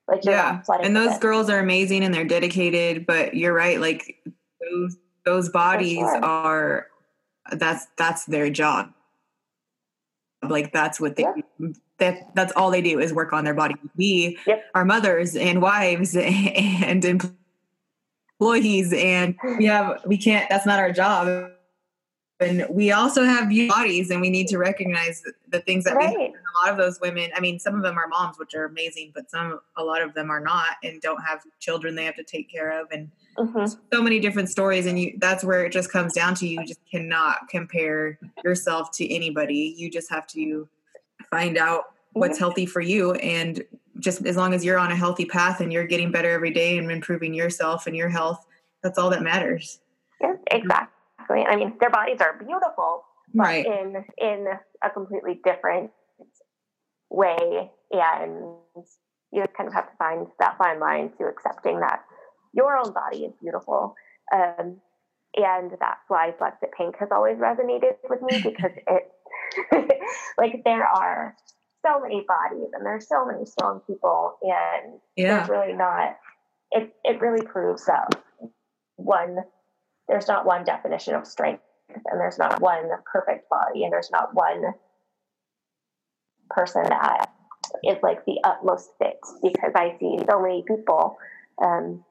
like, 0.08 0.24
yeah. 0.24 0.62
And 0.82 0.96
those 0.96 1.18
girls 1.18 1.48
are 1.50 1.58
amazing 1.58 2.04
and 2.04 2.12
they're 2.14 2.24
dedicated, 2.24 3.06
but 3.06 3.34
you're 3.34 3.54
right. 3.54 3.80
Like, 3.80 4.16
those, 4.60 4.96
those 5.24 5.48
bodies 5.48 5.98
sure. 5.98 6.24
are, 6.24 6.86
that's, 7.52 7.86
that's 7.96 8.24
their 8.26 8.50
job 8.50 8.92
like 10.48 10.72
that's 10.72 11.00
what 11.00 11.16
they 11.16 11.26
that 11.98 12.34
that's 12.34 12.52
all 12.54 12.70
they 12.70 12.80
do 12.80 12.98
is 12.98 13.12
work 13.12 13.32
on 13.32 13.44
their 13.44 13.54
body 13.54 13.74
we 13.96 14.38
yep. 14.46 14.64
are 14.74 14.84
mothers 14.84 15.36
and 15.36 15.60
wives 15.60 16.16
and 16.16 17.04
employees 18.40 18.92
and 18.92 19.36
we 19.58 19.66
have 19.66 20.00
we 20.06 20.16
can't 20.16 20.48
that's 20.48 20.66
not 20.66 20.78
our 20.78 20.92
job 20.92 21.50
and 22.40 22.66
we 22.70 22.90
also 22.90 23.24
have 23.24 23.50
bodies 23.68 24.10
and 24.10 24.20
we 24.20 24.30
need 24.30 24.48
to 24.48 24.58
recognize 24.58 25.22
the 25.48 25.60
things 25.60 25.84
that 25.84 25.94
right. 25.94 26.16
we 26.16 26.24
a 26.24 26.64
lot 26.64 26.70
of 26.70 26.76
those 26.76 27.00
women 27.00 27.30
i 27.36 27.40
mean 27.40 27.58
some 27.58 27.74
of 27.74 27.82
them 27.82 27.98
are 27.98 28.08
moms 28.08 28.38
which 28.38 28.54
are 28.54 28.64
amazing 28.64 29.12
but 29.14 29.30
some 29.30 29.60
a 29.76 29.84
lot 29.84 30.02
of 30.02 30.14
them 30.14 30.30
are 30.30 30.40
not 30.40 30.76
and 30.82 31.00
don't 31.00 31.22
have 31.22 31.42
children 31.58 31.94
they 31.94 32.04
have 32.04 32.16
to 32.16 32.24
take 32.24 32.50
care 32.50 32.80
of 32.80 32.88
and 32.90 33.10
mm-hmm. 33.36 33.64
so 33.92 34.02
many 34.02 34.18
different 34.20 34.48
stories 34.48 34.86
and 34.86 34.98
you 34.98 35.12
that's 35.18 35.44
where 35.44 35.64
it 35.64 35.72
just 35.72 35.90
comes 35.90 36.12
down 36.12 36.34
to 36.34 36.46
you. 36.46 36.64
Just 36.64 36.80
cannot 36.90 37.48
compare 37.48 38.18
yourself 38.44 38.90
to 38.92 39.12
anybody. 39.12 39.74
You 39.76 39.90
just 39.90 40.10
have 40.10 40.26
to 40.28 40.68
find 41.30 41.56
out 41.56 41.92
what's 42.12 42.38
healthy 42.38 42.66
for 42.66 42.80
you 42.80 43.14
and 43.14 43.62
just 43.98 44.24
as 44.26 44.36
long 44.36 44.54
as 44.54 44.64
you're 44.64 44.78
on 44.78 44.90
a 44.90 44.96
healthy 44.96 45.24
path 45.24 45.60
and 45.60 45.72
you're 45.72 45.86
getting 45.86 46.10
better 46.10 46.30
every 46.30 46.50
day 46.50 46.78
and 46.78 46.90
improving 46.90 47.34
yourself 47.34 47.86
and 47.86 47.96
your 47.96 48.08
health 48.08 48.44
that's 48.82 48.98
all 48.98 49.10
that 49.10 49.22
matters. 49.22 49.80
Yeah 50.20 50.34
exactly 50.50 50.99
I 51.32 51.56
mean, 51.56 51.74
their 51.80 51.90
bodies 51.90 52.20
are 52.20 52.38
beautiful, 52.38 53.04
right. 53.34 53.64
in 53.64 54.04
in 54.18 54.46
a 54.82 54.90
completely 54.90 55.40
different 55.44 55.90
way, 57.10 57.70
and 57.90 58.56
you 59.32 59.44
kind 59.56 59.68
of 59.68 59.74
have 59.74 59.90
to 59.90 59.96
find 59.98 60.26
that 60.38 60.58
fine 60.58 60.80
line 60.80 61.10
to 61.18 61.24
accepting 61.24 61.80
that 61.80 62.00
your 62.52 62.76
own 62.76 62.92
body 62.92 63.24
is 63.24 63.32
beautiful. 63.40 63.94
Um, 64.34 64.80
and 65.36 65.70
that's 65.78 66.02
why 66.08 66.32
Flex 66.38 66.56
Pink 66.76 66.96
has 66.98 67.08
always 67.12 67.36
resonated 67.36 67.94
with 68.08 68.20
me 68.22 68.40
because 68.42 68.72
it, 68.88 70.00
like, 70.38 70.62
there 70.64 70.84
are 70.84 71.36
so 71.86 72.00
many 72.00 72.24
bodies 72.26 72.70
and 72.72 72.84
there's 72.84 73.08
so 73.08 73.24
many 73.24 73.44
strong 73.44 73.80
people, 73.86 74.36
and 74.42 75.00
yeah. 75.16 75.36
there's 75.36 75.48
really 75.48 75.72
not 75.72 76.16
it 76.72 76.92
it 77.04 77.20
really 77.20 77.44
proves 77.44 77.86
that 77.86 78.22
one 78.96 79.38
there's 80.10 80.28
not 80.28 80.44
one 80.44 80.64
definition 80.64 81.14
of 81.14 81.26
strength 81.26 81.62
and 81.88 82.20
there's 82.20 82.38
not 82.38 82.60
one 82.60 82.90
perfect 83.10 83.48
body 83.48 83.84
and 83.84 83.92
there's 83.92 84.10
not 84.10 84.34
one 84.34 84.74
person 86.50 86.82
that 86.82 87.30
is 87.84 87.96
like 88.02 88.24
the 88.26 88.38
utmost 88.44 88.90
fit 88.98 89.18
because 89.42 89.72
I 89.74 89.96
see 90.00 90.18
so 90.28 90.42
many 90.42 90.64
people 90.66 91.16
um, 91.62 92.04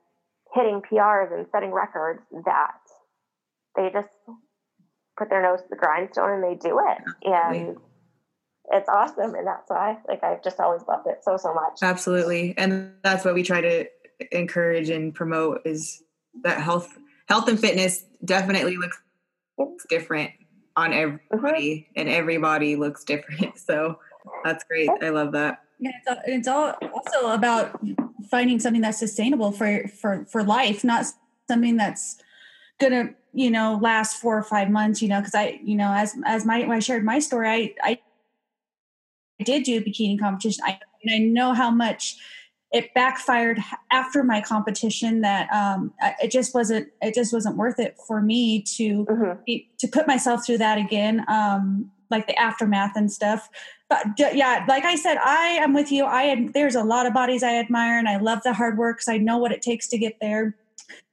hitting 0.53 0.81
PRs 0.81 1.33
and 1.33 1.45
setting 1.51 1.71
records 1.71 2.21
that 2.45 2.79
they 3.75 3.89
just 3.91 4.07
put 5.17 5.29
their 5.29 5.43
nose 5.43 5.59
to 5.61 5.67
the 5.69 5.75
grindstone 5.75 6.31
and 6.31 6.43
they 6.43 6.55
do 6.55 6.79
it. 6.79 6.97
And 7.23 7.77
it's 8.71 8.89
awesome. 8.89 9.35
And 9.35 9.45
that's 9.45 9.69
why, 9.69 9.97
like, 10.07 10.23
I've 10.23 10.43
just 10.43 10.59
always 10.59 10.81
loved 10.87 11.07
it 11.07 11.19
so, 11.23 11.37
so 11.37 11.53
much. 11.53 11.79
Absolutely. 11.81 12.53
And 12.57 12.93
that's 13.03 13.25
what 13.25 13.33
we 13.33 13.43
try 13.43 13.61
to 13.61 13.85
encourage 14.31 14.89
and 14.89 15.13
promote 15.13 15.61
is 15.65 16.01
that 16.43 16.61
health, 16.61 16.97
health 17.29 17.47
and 17.47 17.59
fitness 17.59 18.03
definitely 18.25 18.75
looks 18.77 18.97
different 19.87 20.31
on 20.75 20.93
everybody 20.93 21.75
mm-hmm. 21.75 21.99
and 21.99 22.09
everybody 22.09 22.75
looks 22.75 23.03
different. 23.03 23.57
So 23.69 23.99
that's 24.43 24.63
great. 24.63 24.89
I 25.01 25.09
love 25.09 25.31
that. 25.33 25.59
Yeah, 25.79 25.91
it's, 26.05 26.21
it's 26.25 26.47
all 26.47 26.75
also 26.93 27.31
about 27.31 27.79
finding 28.29 28.59
something 28.59 28.81
that's 28.81 28.99
sustainable 28.99 29.51
for 29.51 29.87
for 29.87 30.25
for 30.25 30.43
life, 30.43 30.83
not 30.83 31.05
something 31.47 31.77
that's 31.77 32.17
gonna 32.79 33.13
you 33.33 33.49
know 33.51 33.79
last 33.81 34.17
four 34.17 34.37
or 34.37 34.43
five 34.43 34.69
months. 34.69 35.01
You 35.01 35.09
know, 35.09 35.19
because 35.19 35.35
I 35.35 35.59
you 35.63 35.75
know 35.75 35.91
as 35.93 36.15
as 36.25 36.45
my 36.45 36.65
I 36.65 36.79
shared 36.79 37.05
my 37.05 37.19
story, 37.19 37.75
I 37.81 37.99
I 39.39 39.43
did 39.43 39.63
do 39.63 39.77
a 39.77 39.81
bikini 39.81 40.19
competition. 40.19 40.63
I 40.65 40.79
I 41.09 41.19
know 41.19 41.53
how 41.53 41.71
much 41.71 42.17
it 42.71 42.93
backfired 42.93 43.59
after 43.91 44.23
my 44.23 44.41
competition 44.41 45.21
that 45.21 45.51
um, 45.51 45.91
it 46.21 46.31
just 46.31 46.53
wasn't 46.53 46.87
it 47.01 47.13
just 47.13 47.33
wasn't 47.33 47.57
worth 47.57 47.79
it 47.79 47.97
for 48.07 48.21
me 48.21 48.61
to 48.61 49.05
mm-hmm. 49.05 49.41
be, 49.45 49.69
to 49.79 49.87
put 49.87 50.07
myself 50.07 50.45
through 50.45 50.57
that 50.57 50.77
again 50.77 51.25
um, 51.27 51.89
like 52.09 52.27
the 52.27 52.39
aftermath 52.39 52.95
and 52.95 53.11
stuff 53.11 53.49
but 53.89 54.05
yeah 54.17 54.65
like 54.67 54.83
i 54.83 54.95
said 54.95 55.17
i 55.17 55.57
am 55.61 55.73
with 55.73 55.91
you 55.91 56.05
i 56.05 56.47
there's 56.53 56.75
a 56.75 56.83
lot 56.83 57.05
of 57.05 57.13
bodies 57.13 57.43
i 57.43 57.55
admire 57.55 57.97
and 57.97 58.07
i 58.07 58.17
love 58.17 58.39
the 58.43 58.53
hard 58.53 58.77
work 58.77 58.97
because 58.97 59.09
i 59.09 59.17
know 59.17 59.37
what 59.37 59.51
it 59.51 59.61
takes 59.61 59.87
to 59.87 59.97
get 59.97 60.17
there 60.19 60.55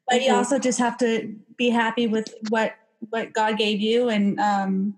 but 0.09 0.17
mm-hmm. 0.17 0.31
you 0.31 0.35
also 0.35 0.59
just 0.59 0.79
have 0.79 0.97
to 0.97 1.35
be 1.57 1.69
happy 1.69 2.07
with 2.07 2.35
what 2.49 2.75
what 3.11 3.33
god 3.33 3.59
gave 3.59 3.81
you 3.81 4.09
and 4.09 4.39
um, 4.41 4.95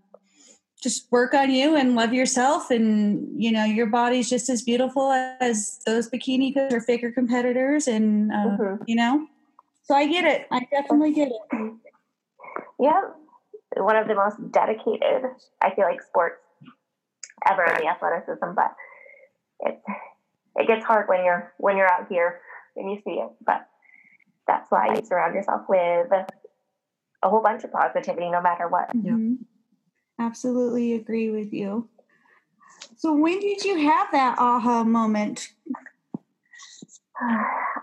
just 0.83 1.11
work 1.11 1.35
on 1.35 1.51
you 1.51 1.77
and 1.77 1.95
love 1.95 2.13
yourself. 2.13 2.71
And 2.71 3.43
you 3.43 3.53
know 3.53 3.65
your 3.65 3.87
body's 3.87 4.29
just 4.29 4.49
as 4.49 4.63
beautiful 4.63 5.13
as 5.13 5.81
those 5.87 6.09
bikini 6.11 6.57
or 6.73 6.81
figure 6.81 7.13
competitors. 7.13 7.89
And 7.89 8.33
uh, 8.33 8.35
mm-hmm. 8.35 8.83
you 8.87 8.97
know 8.97 9.27
so 9.85 9.95
i 9.95 10.07
get 10.07 10.25
it. 10.25 10.47
I 10.51 10.67
definitely 10.71 11.13
get 11.13 11.29
it. 11.29 11.73
Yeah. 12.81 13.01
One 13.77 13.97
of 13.97 14.09
the 14.09 14.15
most 14.15 14.37
dedicated 14.53 15.25
i 15.63 15.75
feel 15.75 15.85
like 15.85 16.03
sports 16.03 16.41
ever 17.49 17.65
in 17.65 17.75
the 17.75 17.87
athleticism 17.87 18.55
but 18.57 18.75
it 19.61 19.81
it 20.57 20.67
gets 20.67 20.85
hard 20.85 21.09
when 21.09 21.25
you're 21.25 21.53
when 21.59 21.77
you're 21.77 21.91
out 21.91 22.09
here 22.09 22.41
and 22.77 22.91
you 22.91 22.99
see 23.05 23.13
it. 23.13 23.31
But 23.45 23.67
that's 24.47 24.71
why 24.71 24.95
you 24.95 25.05
surround 25.05 25.35
yourself 25.35 25.63
with 25.69 26.11
a 27.23 27.29
whole 27.29 27.43
bunch 27.43 27.65
of 27.65 27.73
positivity 27.73 28.31
no 28.31 28.41
matter 28.41 28.69
what. 28.69 28.89
Mm-hmm. 28.95 29.35
Absolutely 30.19 30.95
agree 30.95 31.31
with 31.31 31.53
you. 31.53 31.89
So, 32.97 33.15
when 33.15 33.39
did 33.41 33.65
you 33.65 33.79
have 33.79 34.09
that 34.13 34.39
aha 34.39 34.85
moment? 34.85 35.53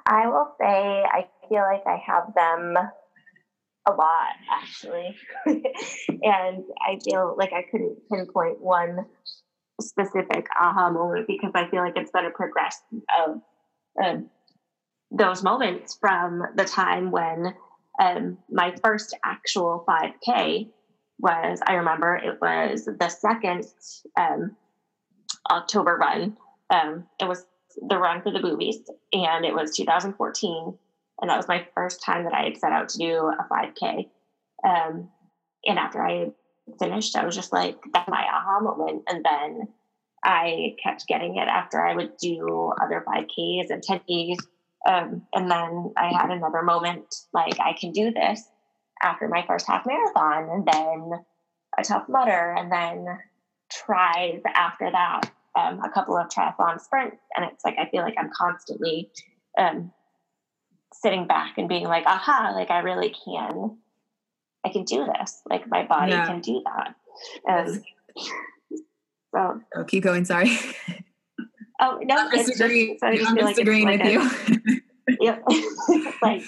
I 0.08 0.28
will 0.28 0.54
say, 0.60 0.66
I 0.66 1.28
feel 1.50 1.62
like 1.62 1.84
I 1.86 2.02
have 2.06 2.34
them 2.36 2.78
a 3.88 3.92
lot, 3.92 4.34
actually. 4.52 5.16
and 5.46 6.64
I 6.82 7.00
feel 7.04 7.36
like 7.38 7.54
I 7.54 7.64
couldn't 7.70 7.98
pinpoint 8.10 8.62
one 8.62 9.06
specific 9.82 10.48
aha 10.60 10.90
moment 10.90 11.28
because 11.28 11.52
I 11.54 11.70
feel 11.70 11.82
like 11.82 11.94
it's 11.96 12.12
been 12.12 12.26
a 12.26 12.32
progression 12.32 13.02
of 13.20 13.42
um, 14.04 14.30
those 15.12 15.44
moments 15.44 15.98
from 16.00 16.44
the 16.56 16.66
time 16.66 17.12
when 17.12 17.54
um, 18.02 18.38
my 18.50 18.76
first 18.84 19.16
actual 19.24 19.86
5K 19.88 20.70
was 21.20 21.60
I 21.66 21.74
remember 21.76 22.16
it 22.16 22.40
was 22.42 22.86
the 22.86 23.10
second 23.10 23.66
um, 24.20 24.56
October 25.50 25.96
run. 25.96 26.38
Um, 26.70 27.06
it 27.20 27.28
was 27.28 27.46
the 27.78 27.98
run 27.98 28.22
for 28.22 28.32
the 28.32 28.40
boobies, 28.40 28.80
and 29.14 29.46
it 29.46 29.54
was 29.54 29.76
2014, 29.76 30.78
and 31.22 31.30
that 31.30 31.38
was 31.38 31.48
my 31.48 31.68
first 31.76 32.04
time 32.04 32.24
that 32.24 32.34
I 32.34 32.44
had 32.44 32.58
set 32.58 32.72
out 32.72 32.90
to 32.90 32.98
do 32.98 33.32
a 33.32 33.48
5K. 33.52 34.10
Um, 34.64 35.10
and 35.66 35.80
after 35.80 36.06
I 36.06 36.32
finished, 36.80 37.16
I 37.16 37.26
was 37.26 37.36
just 37.36 37.54
like, 37.54 37.78
"That's 37.94 38.10
my 38.10 38.24
aha 38.24 38.60
moment." 38.62 39.04
And 39.08 39.24
then 39.24 39.68
I 40.24 40.76
kept 40.82 41.08
getting 41.08 41.38
it 41.38 41.48
after 41.48 41.86
I 41.86 41.96
would 41.96 42.18
do 42.18 42.74
other 42.82 43.04
5Ks 43.08 43.70
and 43.70 43.84
10Ks. 43.84 44.40
Um, 44.88 45.24
and 45.34 45.50
then 45.50 45.94
I 45.98 46.12
had 46.14 46.32
another 46.32 46.62
moment 46.62 47.16
like, 47.34 47.60
I 47.60 47.74
can 47.80 47.92
do 47.92 48.12
this 48.12 48.44
after 49.02 49.28
my 49.28 49.44
first 49.48 49.68
half 49.68 49.86
marathon 49.86 50.50
and 50.50 50.66
then 50.66 51.12
a 51.78 51.84
Tough 51.84 52.08
Mudder 52.08 52.56
and 52.58 52.72
then 52.72 53.20
tries 53.72 54.42
after 54.54 54.90
that 54.92 55.32
um, 55.58 55.80
a 55.84 55.90
couple 55.90 56.18
of 56.18 56.28
triathlon 56.28 56.80
sprints. 56.80 57.18
And 57.36 57.50
it's 57.52 57.64
like 57.64 57.76
i 57.78 57.90
feel 57.90 58.02
like 58.02 58.16
i'm 58.18 58.30
constantly 58.36 59.10
um, 59.58 59.92
sitting 60.94 61.28
back 61.28 61.58
and 61.58 61.68
being 61.68 61.86
like 61.86 62.06
aha 62.06 62.54
like 62.56 62.72
i 62.72 62.80
really 62.80 63.14
can 63.26 63.78
i 64.66 64.70
can 64.70 64.84
do 64.84 65.06
this. 65.06 65.42
Like 65.50 65.68
my 65.68 65.86
body 65.86 66.12
yeah. 66.12 66.26
can 66.26 66.42
do 66.42 66.64
that. 66.66 66.96
Um, 67.48 67.84
so 69.34 69.62
oh, 69.76 69.84
keep 69.86 70.04
going 70.04 70.26
sorry. 70.26 70.58
Oh 71.80 72.00
no 72.02 72.16
i'm 72.16 72.30
disagreeing, 72.32 72.98
so 73.00 73.08
I'm 73.08 73.36
disagreeing 73.36 73.86
like 73.86 74.02
with 74.04 74.12
you. 74.14 74.82
Yep. 75.20 75.44
Like 76.22 76.44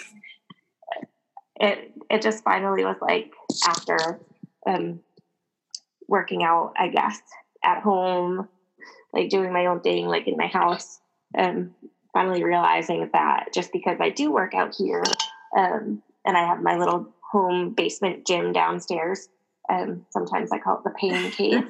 it 1.60 1.92
it 2.10 2.22
just 2.22 2.44
finally 2.44 2.86
was 2.86 2.98
like 3.02 3.32
after 3.68 4.20
um, 4.66 5.02
working 6.08 6.44
out, 6.44 6.74
I 6.78 6.88
guess, 6.88 7.22
at 7.64 7.82
home, 7.82 8.48
like 9.14 9.30
doing 9.30 9.52
my 9.52 9.66
own 9.66 9.82
thing, 9.82 10.08
like 10.08 10.28
in 10.28 10.38
my 10.38 10.48
house, 10.48 11.00
and 11.34 11.72
finally 12.14 12.44
realizing 12.44 13.10
that 13.14 13.48
just 13.54 13.72
because 13.72 13.98
I 14.00 14.10
do 14.10 14.32
work 14.32 14.54
out 14.54 14.74
here 14.76 15.04
um, 15.56 16.02
and 16.26 16.38
I 16.38 16.46
have 16.46 16.62
my 16.62 16.78
little 16.78 17.14
home 17.32 17.74
basement 17.74 18.26
gym 18.26 18.54
downstairs, 18.54 19.28
um, 19.70 20.06
sometimes 20.12 20.52
I 20.52 20.60
call 20.60 20.78
it 20.78 20.84
the 20.84 20.92
pain 20.92 21.32
cave. 21.32 21.70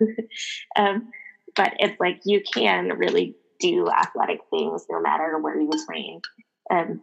um, 0.76 1.10
but 1.54 1.74
it's 1.78 1.98
like 2.00 2.20
you 2.24 2.42
can 2.42 2.88
really 2.98 3.36
do 3.60 3.88
athletic 3.88 4.40
things 4.50 4.84
no 4.90 5.00
matter 5.00 5.38
where 5.40 5.58
you 5.58 5.70
train. 5.86 6.20
Um, 6.70 7.02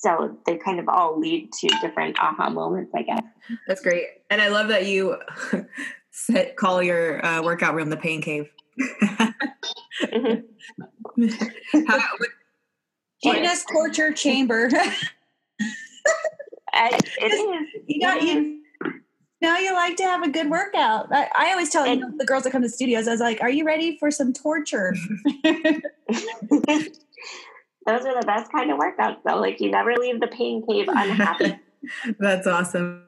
so 0.00 0.36
they 0.46 0.56
kind 0.56 0.78
of 0.78 0.88
all 0.88 1.18
lead 1.18 1.50
to 1.52 1.68
different 1.80 2.18
aha 2.20 2.48
moments 2.48 2.92
i 2.94 3.02
guess 3.02 3.22
that's 3.66 3.80
great 3.80 4.04
and 4.30 4.40
i 4.40 4.48
love 4.48 4.68
that 4.68 4.86
you 4.86 5.16
set, 6.10 6.56
call 6.56 6.82
your 6.82 7.24
uh, 7.24 7.42
workout 7.42 7.74
room 7.74 7.90
the 7.90 7.96
pain 7.96 8.20
cave 8.20 8.50
mm-hmm. 10.02 10.40
How, 11.88 11.98
Gina's 13.22 13.64
torture 13.64 14.12
chamber 14.12 14.70
I, 16.72 16.98
it 17.20 17.32
is. 17.32 17.82
You 17.86 18.00
got 18.00 18.22
you. 18.22 18.60
Now 19.40 19.58
you 19.58 19.72
like 19.72 19.96
to 19.96 20.02
have 20.02 20.22
a 20.22 20.28
good 20.28 20.50
workout. 20.50 21.06
I, 21.12 21.28
I 21.36 21.50
always 21.52 21.70
tell 21.70 21.84
and, 21.84 22.00
you 22.00 22.06
know, 22.06 22.12
the 22.16 22.24
girls 22.24 22.42
that 22.44 22.50
come 22.50 22.62
to 22.62 22.68
studios, 22.68 23.06
I 23.06 23.12
was 23.12 23.20
like, 23.20 23.40
"Are 23.40 23.50
you 23.50 23.64
ready 23.64 23.96
for 23.98 24.10
some 24.10 24.32
torture?" 24.32 24.94
those 27.86 28.04
are 28.04 28.20
the 28.20 28.26
best 28.26 28.50
kind 28.52 28.70
of 28.70 28.78
workouts 28.78 29.18
though. 29.24 29.40
Like 29.40 29.60
you 29.60 29.70
never 29.70 29.94
leave 29.94 30.20
the 30.20 30.26
pain 30.28 30.64
cave 30.66 30.88
unhappy. 30.88 31.58
That's 32.18 32.46
awesome. 32.46 33.04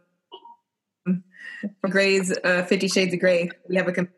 For 1.04 1.88
Gray's 1.88 2.36
uh, 2.44 2.64
Fifty 2.64 2.88
Shades 2.88 3.12
of 3.12 3.20
Grey, 3.20 3.50
we 3.68 3.76
have 3.76 3.88
a 3.88 3.92
com- 3.92 4.08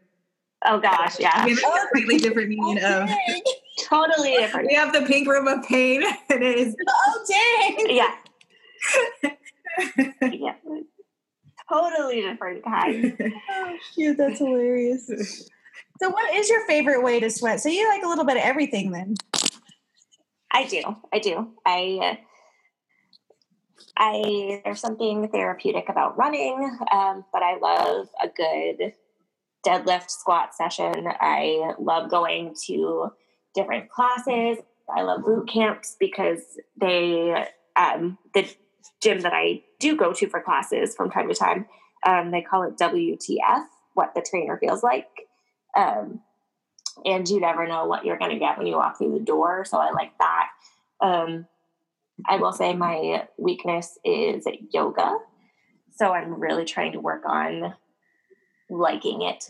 oh 0.67 0.79
gosh, 0.79 1.19
yeah, 1.19 1.45
we 1.45 1.55
have 1.55 1.75
a 1.75 1.89
completely 1.93 2.19
different 2.19 2.49
meaning 2.51 2.85
of 2.85 3.09
totally 3.81 4.37
different. 4.37 4.69
We 4.69 4.75
have 4.75 4.93
the 4.93 5.03
pink 5.03 5.27
room 5.27 5.49
of 5.49 5.65
pain. 5.65 6.03
It 6.31 6.43
is 6.43 6.77
oh 6.89 7.25
dang, 7.29 7.97
yeah, 7.97 8.15
yeah, 10.31 10.55
totally 11.73 12.21
different 12.21 12.65
kind. 12.65 13.17
oh 13.51 13.77
shoot, 13.95 14.17
that's 14.17 14.39
hilarious. 14.39 15.49
So, 16.01 16.11
what 16.11 16.35
is 16.35 16.49
your 16.49 16.67
favorite 16.67 17.03
way 17.03 17.21
to 17.21 17.31
sweat? 17.31 17.61
So, 17.61 17.69
you 17.69 17.89
like 17.89 18.03
a 18.03 18.09
little 18.09 18.25
bit 18.25 18.37
of 18.37 18.43
everything 18.43 18.91
then? 18.91 19.15
I 20.53 20.67
do. 20.67 20.83
I 21.13 21.19
do. 21.19 21.49
I. 21.67 22.19
I 23.97 24.63
there's 24.65 24.81
something 24.81 25.29
therapeutic 25.29 25.89
about 25.89 26.17
running, 26.17 26.79
um, 26.91 27.25
but 27.33 27.43
I 27.43 27.59
love 27.59 28.09
a 28.23 28.29
good 28.29 28.93
deadlift 29.67 30.09
squat 30.09 30.55
session. 30.55 31.09
I 31.21 31.75
love 31.79 32.11
going 32.11 32.55
to 32.67 33.11
different 33.55 33.91
classes 33.91 34.59
I 34.95 35.03
love 35.03 35.25
boot 35.25 35.49
camps 35.49 35.97
because 35.99 36.41
they, 36.81 37.47
um, 37.77 38.19
the 38.35 38.49
gym 39.01 39.21
that 39.21 39.33
I 39.33 39.63
do 39.79 39.97
go 39.97 40.13
to 40.13 40.29
for 40.29 40.41
classes 40.41 40.95
from 40.95 41.11
time 41.11 41.29
to 41.29 41.35
time, 41.35 41.67
um, 42.07 42.31
they 42.31 42.43
call 42.43 42.63
it 42.65 42.77
WTF, 42.77 43.65
what 43.95 44.15
the 44.15 44.25
trainer 44.29 44.59
feels 44.59 44.83
like. 44.83 45.09
Um, 45.77 46.21
and 47.05 47.29
you 47.29 47.41
never 47.41 47.67
know 47.67 47.87
what 47.87 48.05
you're 48.05 48.19
going 48.19 48.31
to 48.31 48.39
get 48.39 48.59
when 48.59 48.67
you 48.67 48.77
walk 48.77 48.99
through 48.99 49.13
the 49.19 49.25
door. 49.25 49.65
So 49.65 49.79
I 49.79 49.91
like 49.91 50.13
that. 50.19 50.49
Um, 51.01 51.47
I 52.29 52.37
will 52.37 52.53
say 52.53 52.75
my 52.75 53.27
weakness 53.39 53.99
is 54.05 54.47
yoga. 54.73 55.17
So 55.97 56.13
I'm 56.13 56.41
really 56.41 56.65
trying 56.65 56.93
to 56.93 57.01
work 57.01 57.23
on 57.27 57.75
liking 58.71 59.23
it. 59.23 59.45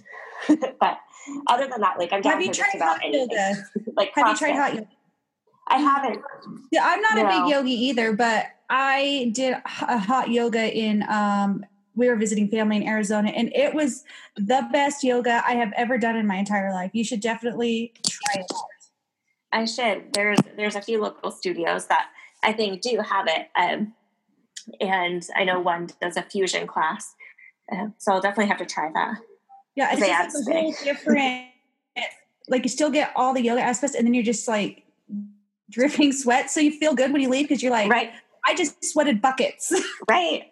but 0.80 0.98
other 1.46 1.68
than 1.68 1.80
that, 1.80 1.98
like 1.98 2.12
I'm 2.12 2.22
down 2.22 2.34
Have 2.34 2.42
you 2.42 2.52
tried 2.52 2.74
about 2.74 2.98
hot 2.98 3.04
anything. 3.04 3.28
yoga? 3.30 3.64
like 3.96 4.12
Have 4.14 4.28
you 4.28 4.36
tried 4.36 4.56
hot 4.56 4.74
yoga? 4.74 4.88
I 5.68 5.78
haven't. 5.78 6.22
Yeah, 6.72 6.84
I'm 6.84 7.00
not 7.00 7.18
a 7.18 7.28
big 7.28 7.50
yogi 7.50 7.72
either, 7.86 8.12
but 8.12 8.46
I 8.68 9.30
did 9.32 9.54
a 9.54 9.98
hot 9.98 10.30
yoga 10.30 10.72
in 10.72 11.04
um 11.08 11.64
we 11.94 12.08
were 12.08 12.16
visiting 12.16 12.48
family 12.48 12.76
in 12.76 12.82
Arizona 12.84 13.30
and 13.30 13.52
it 13.54 13.74
was 13.74 14.04
the 14.36 14.66
best 14.72 15.04
yoga 15.04 15.42
I 15.46 15.52
have 15.52 15.72
ever 15.76 15.98
done 15.98 16.16
in 16.16 16.26
my 16.26 16.36
entire 16.36 16.72
life. 16.72 16.90
You 16.94 17.04
should 17.04 17.20
definitely 17.20 17.92
try 18.08 18.42
it. 18.42 18.52
I 19.52 19.64
should. 19.66 20.14
There's 20.14 20.38
there's 20.56 20.76
a 20.76 20.80
few 20.80 21.00
local 21.00 21.30
studios 21.30 21.86
that 21.86 22.08
I 22.42 22.52
think 22.52 22.80
do 22.80 22.98
have 23.00 23.26
it, 23.28 23.48
um, 23.54 23.92
and 24.80 25.26
I 25.36 25.44
know 25.44 25.60
one 25.60 25.90
does 26.00 26.16
a 26.16 26.22
fusion 26.22 26.66
class. 26.66 27.14
Uh, 27.70 27.88
so 27.98 28.12
I'll 28.12 28.20
definitely 28.20 28.46
have 28.46 28.58
to 28.58 28.66
try 28.66 28.90
that. 28.94 29.18
Yeah, 29.76 29.90
it's 29.92 30.00
just 30.00 30.48
like 30.48 30.56
a 30.56 30.60
whole 30.60 30.74
different 30.82 31.52
like 32.48 32.62
you 32.62 32.68
still 32.68 32.90
get 32.90 33.12
all 33.16 33.34
the 33.34 33.42
yoga 33.42 33.62
aspects 33.62 33.96
and 33.96 34.06
then 34.06 34.14
you're 34.14 34.22
just 34.22 34.46
like 34.48 34.84
dripping 35.70 36.12
sweat 36.12 36.50
so 36.50 36.60
you 36.60 36.78
feel 36.78 36.94
good 36.94 37.12
when 37.12 37.22
you 37.22 37.28
leave 37.28 37.48
because 37.48 37.62
you're 37.62 37.72
like 37.72 37.90
Right, 37.90 38.12
I 38.44 38.54
just 38.54 38.84
sweated 38.84 39.22
buckets. 39.22 39.72
right. 40.08 40.51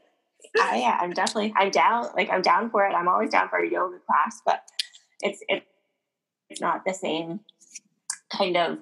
I, 0.58 0.78
yeah, 0.78 0.98
I'm 1.00 1.12
definitely 1.12 1.52
I'm 1.56 1.70
down. 1.70 2.08
Like 2.16 2.30
I'm 2.30 2.42
down 2.42 2.70
for 2.70 2.84
it. 2.86 2.92
I'm 2.92 3.08
always 3.08 3.30
down 3.30 3.48
for 3.48 3.58
a 3.58 3.68
yoga 3.68 3.98
class, 4.06 4.40
but 4.44 4.62
it's 5.20 5.40
it, 5.48 5.64
it's 6.48 6.60
not 6.60 6.84
the 6.84 6.92
same 6.92 7.40
kind 8.32 8.56
of 8.56 8.78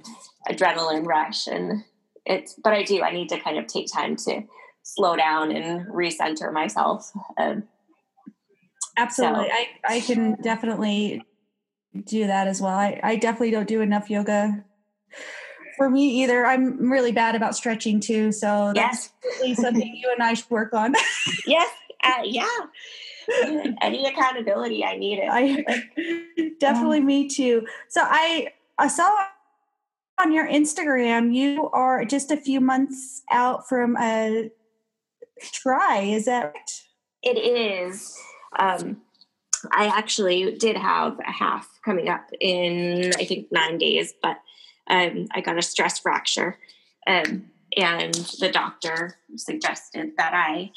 adrenaline 0.48 1.06
rush, 1.06 1.46
and 1.46 1.84
it's. 2.24 2.54
But 2.62 2.72
I 2.72 2.84
do. 2.84 3.02
I 3.02 3.12
need 3.12 3.28
to 3.30 3.40
kind 3.40 3.58
of 3.58 3.66
take 3.66 3.92
time 3.92 4.16
to 4.16 4.42
slow 4.82 5.16
down 5.16 5.54
and 5.54 5.86
recenter 5.88 6.52
myself. 6.52 7.12
Um, 7.38 7.64
Absolutely. 8.96 9.50
I, 9.50 9.68
I 9.84 10.00
can 10.00 10.36
definitely 10.42 11.22
do 12.06 12.26
that 12.26 12.48
as 12.48 12.60
well. 12.60 12.76
I, 12.76 12.98
I 13.02 13.16
definitely 13.16 13.50
don't 13.50 13.68
do 13.68 13.80
enough 13.80 14.10
yoga 14.10 14.64
for 15.78 15.88
me 15.88 16.22
either. 16.22 16.44
I'm 16.44 16.90
really 16.90 17.12
bad 17.12 17.34
about 17.34 17.56
stretching 17.56 18.00
too. 18.00 18.32
So 18.32 18.72
that's 18.74 19.10
yes, 19.42 19.60
something 19.62 19.96
you 19.96 20.10
and 20.12 20.22
I 20.22 20.34
should 20.34 20.50
work 20.50 20.74
on. 20.74 20.94
yes, 21.46 21.70
uh, 22.04 22.22
yeah. 22.24 22.46
Any 23.80 24.06
accountability, 24.06 24.84
I 24.84 24.96
need 24.96 25.20
it. 25.22 25.28
I 25.30 26.52
definitely 26.60 27.00
me 27.00 27.28
too. 27.28 27.66
So 27.88 28.02
I 28.04 28.48
I 28.78 28.88
saw 28.88 29.10
on 30.20 30.32
your 30.32 30.48
Instagram 30.48 31.34
you 31.34 31.70
are 31.72 32.04
just 32.04 32.30
a 32.30 32.36
few 32.36 32.60
months 32.60 33.22
out 33.30 33.68
from 33.68 33.96
a 33.96 34.50
tri. 35.40 36.00
Is 36.00 36.26
that 36.26 36.52
right? 36.54 36.82
It 37.22 37.38
is. 37.38 38.16
Um, 38.58 39.02
I 39.72 39.86
actually 39.86 40.56
did 40.56 40.76
have 40.76 41.18
a 41.18 41.30
half 41.30 41.68
coming 41.84 42.08
up 42.08 42.30
in 42.40 43.12
I 43.18 43.24
think 43.24 43.48
nine 43.50 43.78
days, 43.78 44.14
but 44.22 44.38
um, 44.88 45.28
I 45.32 45.40
got 45.40 45.58
a 45.58 45.62
stress 45.62 45.98
fracture, 45.98 46.58
um, 47.06 47.46
and 47.76 48.14
the 48.40 48.50
doctor 48.52 49.16
suggested 49.36 50.12
that 50.16 50.32
I 50.34 50.72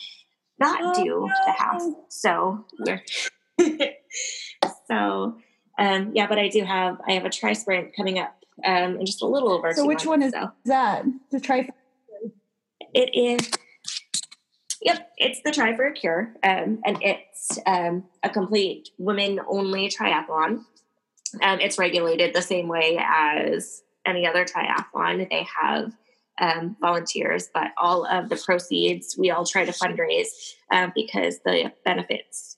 not 0.59 0.79
Oh, 0.83 1.03
do 1.03 1.29
the 1.45 1.51
half. 1.51 1.81
no. 1.81 2.05
So 2.09 2.65
we're 2.79 3.01
so 4.87 5.37
um, 5.77 6.11
yeah, 6.13 6.27
but 6.27 6.37
I 6.37 6.47
do 6.49 6.63
have 6.63 6.97
I 7.07 7.13
have 7.13 7.25
a 7.25 7.29
tri 7.29 7.53
sprint 7.53 7.95
coming 7.95 8.19
up 8.19 8.35
um, 8.65 8.99
in 8.99 9.05
just 9.05 9.21
a 9.21 9.27
little 9.27 9.51
over. 9.51 9.73
So 9.73 9.85
which 9.85 10.05
one 10.05 10.21
is 10.21 10.33
so. 10.33 10.51
that? 10.65 11.05
The 11.31 11.39
tri 11.39 11.69
It 12.93 13.09
is. 13.15 13.51
Yep, 14.83 15.11
it's 15.17 15.41
the 15.43 15.51
Tri 15.51 15.75
for 15.75 15.85
a 15.85 15.93
Cure, 15.93 16.33
um, 16.43 16.79
and 16.83 16.97
it's 17.01 17.59
um, 17.67 18.03
a 18.23 18.29
complete 18.29 18.89
women-only 18.97 19.89
triathlon. 19.89 20.63
Um, 21.43 21.59
it's 21.59 21.77
regulated 21.77 22.33
the 22.33 22.41
same 22.41 22.67
way 22.67 22.99
as 22.99 23.83
any 24.05 24.25
other 24.25 24.45
triathlon. 24.45 25.29
They 25.29 25.47
have 25.61 25.93
um, 26.39 26.75
volunteers, 26.81 27.49
but 27.53 27.67
all 27.77 28.05
of 28.05 28.29
the 28.29 28.35
proceeds 28.35 29.15
we 29.17 29.29
all 29.29 29.45
try 29.45 29.65
to 29.65 29.71
fundraise 29.71 30.55
um, 30.71 30.91
because 30.95 31.39
the 31.45 31.71
benefits 31.85 32.57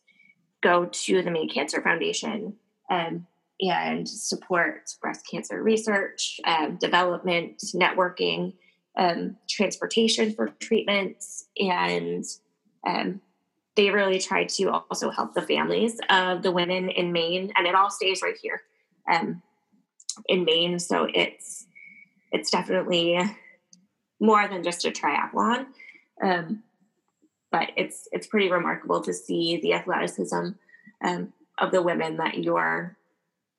go 0.62 0.86
to 0.86 1.21
the 1.21 1.32
Maine 1.32 1.49
Cancer 1.49 1.82
Foundation 1.82 2.56
um, 2.89 3.27
and 3.60 4.08
support 4.08 4.89
breast 5.01 5.27
cancer 5.29 5.62
research, 5.62 6.39
um, 6.45 6.77
development, 6.77 7.62
networking 7.75 8.53
um, 8.97 9.36
transportation 9.49 10.34
for 10.34 10.47
treatments, 10.60 11.45
and 11.58 12.23
um, 12.88 13.21
they 13.75 13.89
really 13.89 14.19
try 14.19 14.45
to 14.45 14.69
also 14.69 15.10
help 15.10 15.34
the 15.34 15.41
families 15.41 15.99
of 16.10 16.43
the 16.43 16.51
women 16.51 16.89
in 16.89 17.12
Maine, 17.12 17.51
and 17.56 17.67
it 17.67 17.75
all 17.75 17.89
stays 17.89 18.21
right 18.21 18.38
here 18.41 18.62
in 20.28 20.45
Maine. 20.45 20.80
So 20.80 21.08
it's 21.13 21.65
it's 22.32 22.49
definitely 22.49 23.19
more 24.19 24.47
than 24.47 24.63
just 24.63 24.86
a 24.86 24.91
triathlon, 24.91 25.67
um, 26.21 26.63
but 27.52 27.69
it's 27.76 28.08
it's 28.12 28.28
pretty 28.28 28.52
remarkable 28.52 29.02
to 29.02 29.13
see 29.13 29.60
the 29.62 29.73
athleticism 29.73 30.49
um, 31.04 31.34
of 31.60 31.71
the 31.71 31.82
women 31.82 32.17
that 32.17 32.43
you're 32.43 32.97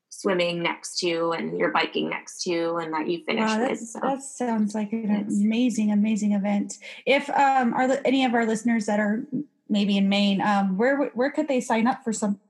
swimming 0.09 0.62
next 0.62 0.99
to 1.01 1.33
and 1.33 1.59
you're 1.59 1.73
biking 1.73 2.09
next 2.09 2.43
to 2.43 2.77
and 2.77 2.93
that 2.95 3.09
you 3.09 3.23
finish 3.25 3.51
Wow, 3.51 3.69
with. 3.69 3.79
So. 3.81 3.99
that 4.01 4.23
sounds 4.23 4.75
like 4.75 4.93
an 4.93 5.27
amazing, 5.29 5.90
amazing 5.90 6.33
event. 6.33 6.79
If 7.05 7.29
um, 7.31 7.75
are 7.75 8.01
any 8.05 8.25
of 8.25 8.35
our 8.35 8.47
listeners 8.47 8.87
that 8.87 9.01
are 9.01 9.25
maybe 9.69 9.97
in 9.97 10.09
Maine, 10.09 10.40
um, 10.40 10.77
where 10.77 11.11
where 11.14 11.31
could 11.31 11.49
they 11.49 11.61
sign 11.61 11.87
up 11.87 12.05
for 12.05 12.12
something 12.12 12.40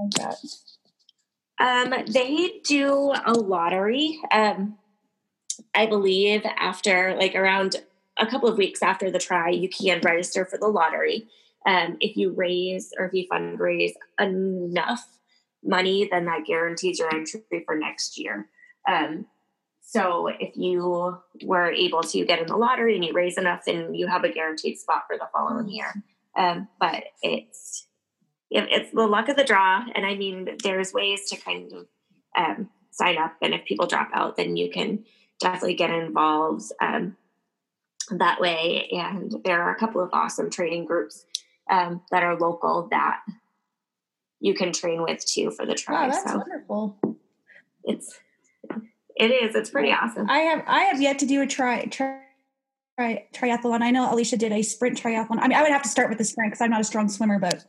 like 0.00 0.12
that? 0.12 0.36
Um, 1.60 1.92
they 2.06 2.60
do 2.64 3.12
a 3.24 3.32
lottery. 3.32 4.20
Um, 4.30 4.78
I 5.74 5.86
believe 5.86 6.42
after 6.44 7.16
like 7.18 7.34
around 7.34 7.76
a 8.16 8.26
couple 8.26 8.48
of 8.48 8.58
weeks 8.58 8.82
after 8.82 9.10
the 9.10 9.18
tri, 9.18 9.50
you 9.50 9.68
can 9.68 10.00
register 10.02 10.44
for 10.44 10.58
the 10.58 10.68
lottery. 10.68 11.28
Um, 11.66 11.96
if 12.00 12.16
you 12.16 12.32
raise 12.32 12.92
or 12.98 13.06
if 13.06 13.14
you 13.14 13.26
fundraise 13.30 13.92
enough 14.20 15.06
money, 15.64 16.08
then 16.10 16.24
that 16.26 16.46
guarantees 16.46 16.98
your 16.98 17.14
entry 17.14 17.42
for 17.66 17.76
next 17.76 18.18
year. 18.18 18.48
Um, 18.88 19.26
so 19.80 20.28
if 20.28 20.56
you 20.56 21.18
were 21.42 21.72
able 21.72 22.02
to 22.02 22.24
get 22.24 22.40
in 22.40 22.46
the 22.46 22.56
lottery 22.56 22.94
and 22.94 23.04
you 23.04 23.12
raise 23.12 23.38
enough, 23.38 23.64
then 23.64 23.94
you 23.94 24.06
have 24.06 24.24
a 24.24 24.32
guaranteed 24.32 24.78
spot 24.78 25.04
for 25.06 25.16
the 25.16 25.28
following 25.32 25.68
year. 25.68 25.92
Um, 26.36 26.68
but 26.78 27.04
it's 27.22 27.84
it- 27.84 27.87
it's 28.50 28.92
the 28.92 29.06
luck 29.06 29.28
of 29.28 29.36
the 29.36 29.44
draw, 29.44 29.84
and 29.94 30.06
I 30.06 30.14
mean, 30.14 30.56
there's 30.62 30.92
ways 30.92 31.28
to 31.30 31.36
kind 31.36 31.72
of 31.72 31.86
um, 32.36 32.70
sign 32.90 33.18
up, 33.18 33.34
and 33.42 33.54
if 33.54 33.64
people 33.64 33.86
drop 33.86 34.10
out, 34.14 34.36
then 34.36 34.56
you 34.56 34.70
can 34.70 35.04
definitely 35.40 35.74
get 35.74 35.90
involved 35.90 36.64
um, 36.80 37.16
that 38.10 38.40
way. 38.40 38.88
And 38.92 39.34
there 39.44 39.62
are 39.62 39.74
a 39.74 39.78
couple 39.78 40.02
of 40.02 40.10
awesome 40.12 40.50
training 40.50 40.86
groups 40.86 41.24
um, 41.70 42.02
that 42.10 42.22
are 42.22 42.38
local 42.38 42.88
that 42.90 43.20
you 44.40 44.54
can 44.54 44.72
train 44.72 45.02
with 45.02 45.24
too 45.24 45.50
for 45.50 45.66
the 45.66 45.74
tri. 45.74 46.06
Wow, 46.06 46.10
that's 46.10 46.30
so 46.30 46.38
wonderful. 46.38 46.96
it's 47.84 48.18
it 49.16 49.30
is 49.30 49.54
it's 49.54 49.70
pretty 49.70 49.92
awesome. 49.92 50.28
I 50.30 50.38
have 50.38 50.64
I 50.66 50.80
have 50.84 51.00
yet 51.00 51.18
to 51.20 51.26
do 51.26 51.42
a 51.42 51.46
try 51.46 51.84
try. 51.86 52.22
Tri- 52.98 53.28
triathlon. 53.32 53.80
I 53.80 53.92
know 53.92 54.12
Alicia 54.12 54.36
did 54.36 54.50
a 54.50 54.60
sprint 54.60 55.00
triathlon. 55.00 55.38
I 55.38 55.46
mean, 55.46 55.56
I 55.56 55.62
would 55.62 55.70
have 55.70 55.84
to 55.84 55.88
start 55.88 56.08
with 56.08 56.18
the 56.18 56.24
sprint 56.24 56.50
because 56.50 56.60
I'm 56.60 56.70
not 56.70 56.80
a 56.80 56.84
strong 56.84 57.08
swimmer, 57.08 57.38
but 57.38 57.64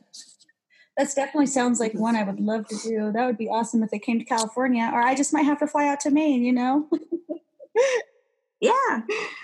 that's 1.00 1.14
definitely 1.14 1.46
sounds 1.46 1.80
like 1.80 1.94
one 1.94 2.14
I 2.14 2.22
would 2.24 2.40
love 2.40 2.68
to 2.68 2.76
do. 2.76 3.10
That 3.10 3.24
would 3.24 3.38
be 3.38 3.48
awesome 3.48 3.82
if 3.82 3.90
they 3.90 3.98
came 3.98 4.18
to 4.18 4.24
California, 4.24 4.90
or 4.92 5.00
I 5.00 5.14
just 5.14 5.32
might 5.32 5.46
have 5.46 5.58
to 5.60 5.66
fly 5.66 5.88
out 5.88 5.98
to 6.00 6.10
Maine. 6.10 6.44
You 6.44 6.52
know, 6.52 6.88
Yeah, 8.60 9.00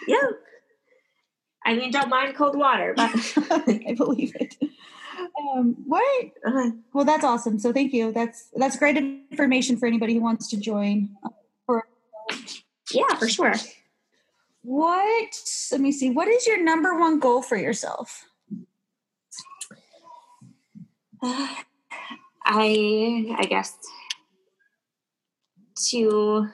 yeah. 0.07 0.29
I 1.65 1.75
mean, 1.75 1.91
don't 1.91 2.11
mind 2.11 2.37
cold 2.37 2.59
water, 2.59 2.93
but 2.95 3.11
I 3.51 3.95
believe 3.97 4.37
it. 4.39 4.55
Um, 5.55 5.77
what? 5.87 6.31
uh, 6.47 6.71
Well, 6.93 7.07
that's 7.07 7.25
awesome. 7.25 7.59
So 7.59 7.73
thank 7.73 7.95
you. 7.95 8.13
That's 8.13 8.51
that's 8.55 8.77
great 8.77 8.99
information 8.99 9.79
for 9.79 9.87
anybody 9.87 10.13
who 10.13 10.21
wants 10.21 10.49
to 10.51 10.59
join. 10.59 11.09
yeah, 12.91 13.15
for 13.19 13.29
sure. 13.31 13.55
What? 14.61 15.41
Let 15.73 15.81
me 15.81 15.91
see. 15.91 16.11
What 16.11 16.29
is 16.29 16.47
your 16.47 16.63
number 16.63 16.99
one 16.99 17.19
goal 17.19 17.41
for 17.41 17.57
yourself? 17.57 18.27
I 22.45 23.35
I 23.39 23.47
guess 23.49 23.77
to 25.91 26.49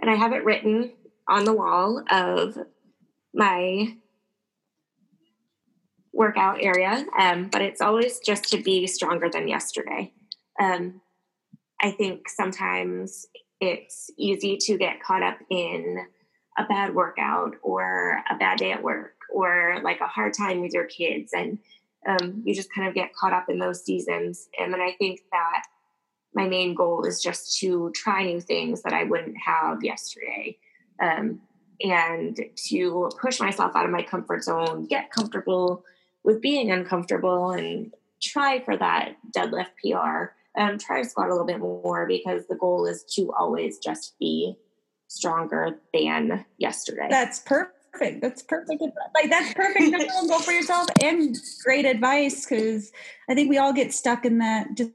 and 0.00 0.10
I 0.10 0.14
have 0.14 0.32
it 0.32 0.44
written 0.44 0.92
on 1.28 1.44
the 1.44 1.52
wall 1.52 2.02
of 2.10 2.58
my 3.32 3.96
workout 6.12 6.58
area, 6.60 7.06
um, 7.18 7.48
but 7.50 7.62
it's 7.62 7.80
always 7.80 8.18
just 8.18 8.44
to 8.50 8.62
be 8.62 8.86
stronger 8.86 9.30
than 9.30 9.48
yesterday. 9.48 10.12
Um, 10.60 11.00
I 11.80 11.92
think 11.92 12.28
sometimes 12.28 13.26
it's 13.60 14.10
easy 14.18 14.56
to 14.58 14.76
get 14.76 15.02
caught 15.02 15.22
up 15.22 15.38
in 15.50 16.04
a 16.58 16.64
bad 16.64 16.94
workout 16.94 17.54
or 17.62 18.22
a 18.28 18.36
bad 18.36 18.58
day 18.58 18.72
at 18.72 18.82
work 18.82 19.14
or 19.32 19.80
like 19.82 20.00
a 20.00 20.06
hard 20.06 20.34
time 20.34 20.60
with 20.60 20.72
your 20.72 20.84
kids 20.84 21.32
and 21.32 21.58
um, 22.06 22.42
you 22.44 22.54
just 22.54 22.72
kind 22.72 22.88
of 22.88 22.94
get 22.94 23.14
caught 23.14 23.32
up 23.32 23.46
in 23.48 23.58
those 23.58 23.84
seasons 23.84 24.48
and 24.58 24.72
then 24.72 24.80
i 24.80 24.92
think 24.98 25.20
that 25.30 25.62
my 26.34 26.48
main 26.48 26.74
goal 26.74 27.04
is 27.04 27.22
just 27.22 27.58
to 27.58 27.90
try 27.94 28.24
new 28.24 28.40
things 28.40 28.82
that 28.82 28.92
i 28.92 29.04
wouldn't 29.04 29.36
have 29.44 29.82
yesterday 29.82 30.56
um, 31.00 31.40
and 31.82 32.38
to 32.56 33.10
push 33.20 33.40
myself 33.40 33.72
out 33.74 33.84
of 33.84 33.90
my 33.90 34.02
comfort 34.02 34.42
zone 34.42 34.86
get 34.86 35.10
comfortable 35.10 35.84
with 36.24 36.40
being 36.40 36.70
uncomfortable 36.70 37.50
and 37.50 37.92
try 38.22 38.60
for 38.60 38.76
that 38.76 39.16
deadlift 39.34 39.70
pr 39.82 40.32
um, 40.56 40.78
try 40.78 41.02
to 41.02 41.08
squat 41.08 41.28
a 41.28 41.32
little 41.32 41.46
bit 41.46 41.60
more 41.60 42.06
because 42.06 42.46
the 42.46 42.56
goal 42.56 42.86
is 42.86 43.04
to 43.14 43.32
always 43.32 43.78
just 43.78 44.18
be 44.18 44.56
stronger 45.08 45.80
than 45.92 46.44
yesterday. 46.58 47.06
That's 47.10 47.40
perfect. 47.40 47.76
That's 48.00 48.42
perfect. 48.42 48.82
Like 49.14 49.30
that's 49.30 49.54
perfect. 49.54 49.94
go 50.28 50.38
for 50.38 50.52
yourself 50.52 50.88
and 51.02 51.36
great 51.62 51.84
advice 51.84 52.46
because 52.46 52.90
I 53.28 53.34
think 53.34 53.50
we 53.50 53.58
all 53.58 53.72
get 53.72 53.92
stuck 53.92 54.24
in 54.24 54.38
that 54.38 54.74
just, 54.76 54.90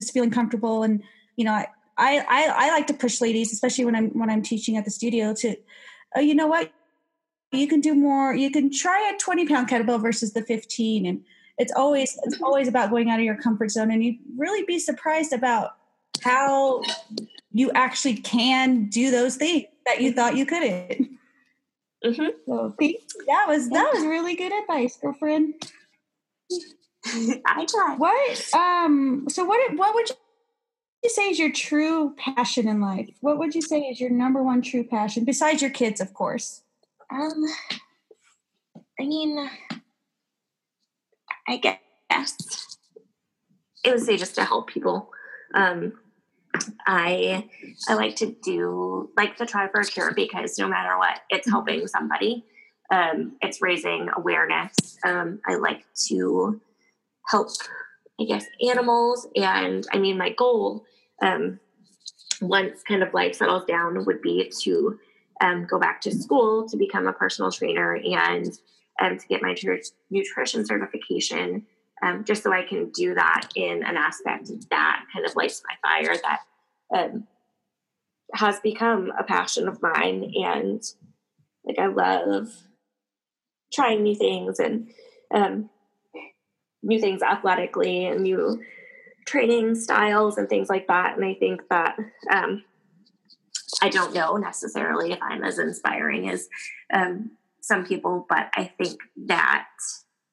just 0.00 0.12
feeling 0.12 0.30
comfortable 0.30 0.82
and 0.82 1.02
you 1.36 1.44
know 1.44 1.52
I, 1.52 1.68
I 1.98 2.18
I 2.28 2.68
like 2.70 2.86
to 2.88 2.94
push 2.94 3.20
ladies, 3.20 3.52
especially 3.52 3.84
when 3.84 3.96
I'm 3.96 4.10
when 4.10 4.30
I'm 4.30 4.42
teaching 4.42 4.76
at 4.76 4.84
the 4.84 4.90
studio 4.90 5.34
to, 5.34 5.56
uh, 6.16 6.20
you 6.20 6.34
know 6.34 6.46
what, 6.46 6.70
you 7.52 7.66
can 7.68 7.80
do 7.80 7.94
more. 7.94 8.34
You 8.34 8.50
can 8.50 8.70
try 8.70 9.12
a 9.14 9.18
20 9.18 9.46
pound 9.46 9.68
kettlebell 9.68 10.00
versus 10.00 10.32
the 10.32 10.42
15 10.42 11.06
and 11.06 11.24
it's 11.58 11.72
always 11.72 12.18
it's 12.24 12.40
always 12.42 12.68
about 12.68 12.90
going 12.90 13.08
out 13.10 13.18
of 13.18 13.24
your 13.24 13.36
comfort 13.36 13.70
zone 13.70 13.90
and 13.90 14.04
you 14.04 14.16
really 14.36 14.64
be 14.64 14.78
surprised 14.78 15.32
about 15.32 15.76
how 16.22 16.82
you 17.52 17.70
actually 17.74 18.16
can 18.16 18.86
do 18.86 19.10
those 19.10 19.36
things 19.36 19.64
that 19.86 20.00
you 20.00 20.12
thought 20.12 20.36
you 20.36 20.44
couldn't 20.44 21.15
mm-hmm. 22.06 22.28
so 22.46 22.74
that 23.26 23.44
was 23.48 23.68
that 23.70 23.90
was 23.94 24.04
really 24.04 24.34
good 24.34 24.52
advice 24.52 24.96
girlfriend. 24.96 25.54
I 27.46 27.66
try 27.66 27.94
what 27.96 28.54
um 28.54 29.26
so 29.28 29.44
what 29.44 29.76
what 29.76 29.94
would 29.94 30.08
you 31.02 31.10
say 31.10 31.30
is 31.30 31.38
your 31.38 31.52
true 31.52 32.14
passion 32.16 32.68
in 32.68 32.80
life? 32.80 33.10
What 33.20 33.38
would 33.38 33.54
you 33.54 33.62
say 33.62 33.80
is 33.82 34.00
your 34.00 34.10
number 34.10 34.42
one 34.42 34.62
true 34.62 34.84
passion 34.84 35.24
besides 35.24 35.62
your 35.62 35.70
kids 35.70 36.00
of 36.00 36.14
course? 36.14 36.62
Um 37.10 37.44
i 38.98 39.04
mean 39.04 39.48
I 41.48 41.56
guess 41.58 41.78
it 43.84 43.90
would 43.90 44.02
say 44.02 44.16
just 44.16 44.34
to 44.34 44.44
help 44.44 44.68
people. 44.68 45.10
Um, 45.54 45.92
I 46.86 47.48
I 47.88 47.94
like 47.94 48.16
to 48.16 48.34
do 48.42 49.10
like 49.16 49.36
to 49.36 49.46
Tri 49.46 49.68
for 49.68 49.80
a 49.80 49.84
Cure 49.84 50.12
because 50.14 50.58
no 50.58 50.68
matter 50.68 50.96
what, 50.98 51.20
it's 51.30 51.48
helping 51.48 51.86
somebody. 51.86 52.44
Um, 52.90 53.36
it's 53.40 53.60
raising 53.60 54.08
awareness. 54.16 54.74
Um, 55.04 55.40
I 55.46 55.56
like 55.56 55.84
to 56.08 56.60
help, 57.26 57.48
I 58.20 58.24
guess, 58.24 58.44
animals, 58.68 59.26
and 59.34 59.86
I 59.92 59.98
mean 59.98 60.18
my 60.18 60.30
goal 60.30 60.84
um, 61.22 61.58
once 62.40 62.82
kind 62.82 63.02
of 63.02 63.14
life 63.14 63.36
settles 63.36 63.64
down 63.66 64.04
would 64.04 64.22
be 64.22 64.50
to 64.62 64.98
um, 65.40 65.66
go 65.66 65.78
back 65.78 66.00
to 66.02 66.12
school 66.12 66.68
to 66.68 66.76
become 66.76 67.06
a 67.06 67.12
personal 67.12 67.50
trainer 67.50 67.94
and 67.94 68.58
um, 69.00 69.18
to 69.18 69.26
get 69.26 69.42
my 69.42 69.54
nutrition 70.10 70.64
certification, 70.64 71.66
um, 72.02 72.24
just 72.24 72.42
so 72.42 72.52
I 72.52 72.62
can 72.62 72.90
do 72.90 73.14
that 73.14 73.48
in 73.54 73.82
an 73.84 73.96
aspect 73.96 74.50
that 74.70 75.04
kind 75.12 75.26
of 75.26 75.34
lights 75.36 75.62
my 75.66 75.76
fire 75.82 76.14
that 76.16 76.40
um, 76.94 77.26
has 78.34 78.60
become 78.60 79.12
a 79.18 79.24
passion 79.24 79.68
of 79.68 79.80
mine. 79.82 80.32
And 80.34 80.82
like, 81.64 81.78
I 81.78 81.86
love 81.86 82.48
trying 83.72 84.02
new 84.02 84.14
things 84.14 84.58
and 84.58 84.88
um, 85.32 85.70
new 86.82 87.00
things 87.00 87.22
athletically 87.22 88.06
and 88.06 88.22
new 88.22 88.62
training 89.26 89.74
styles 89.74 90.38
and 90.38 90.48
things 90.48 90.68
like 90.68 90.86
that. 90.86 91.16
And 91.16 91.24
I 91.24 91.34
think 91.34 91.62
that 91.68 91.96
um, 92.30 92.62
I 93.82 93.88
don't 93.88 94.14
know 94.14 94.36
necessarily 94.36 95.12
if 95.12 95.18
I'm 95.20 95.42
as 95.42 95.58
inspiring 95.58 96.28
as 96.28 96.48
um, 96.92 97.32
some 97.60 97.84
people, 97.84 98.26
but 98.28 98.50
I 98.54 98.72
think 98.78 99.00
that 99.26 99.66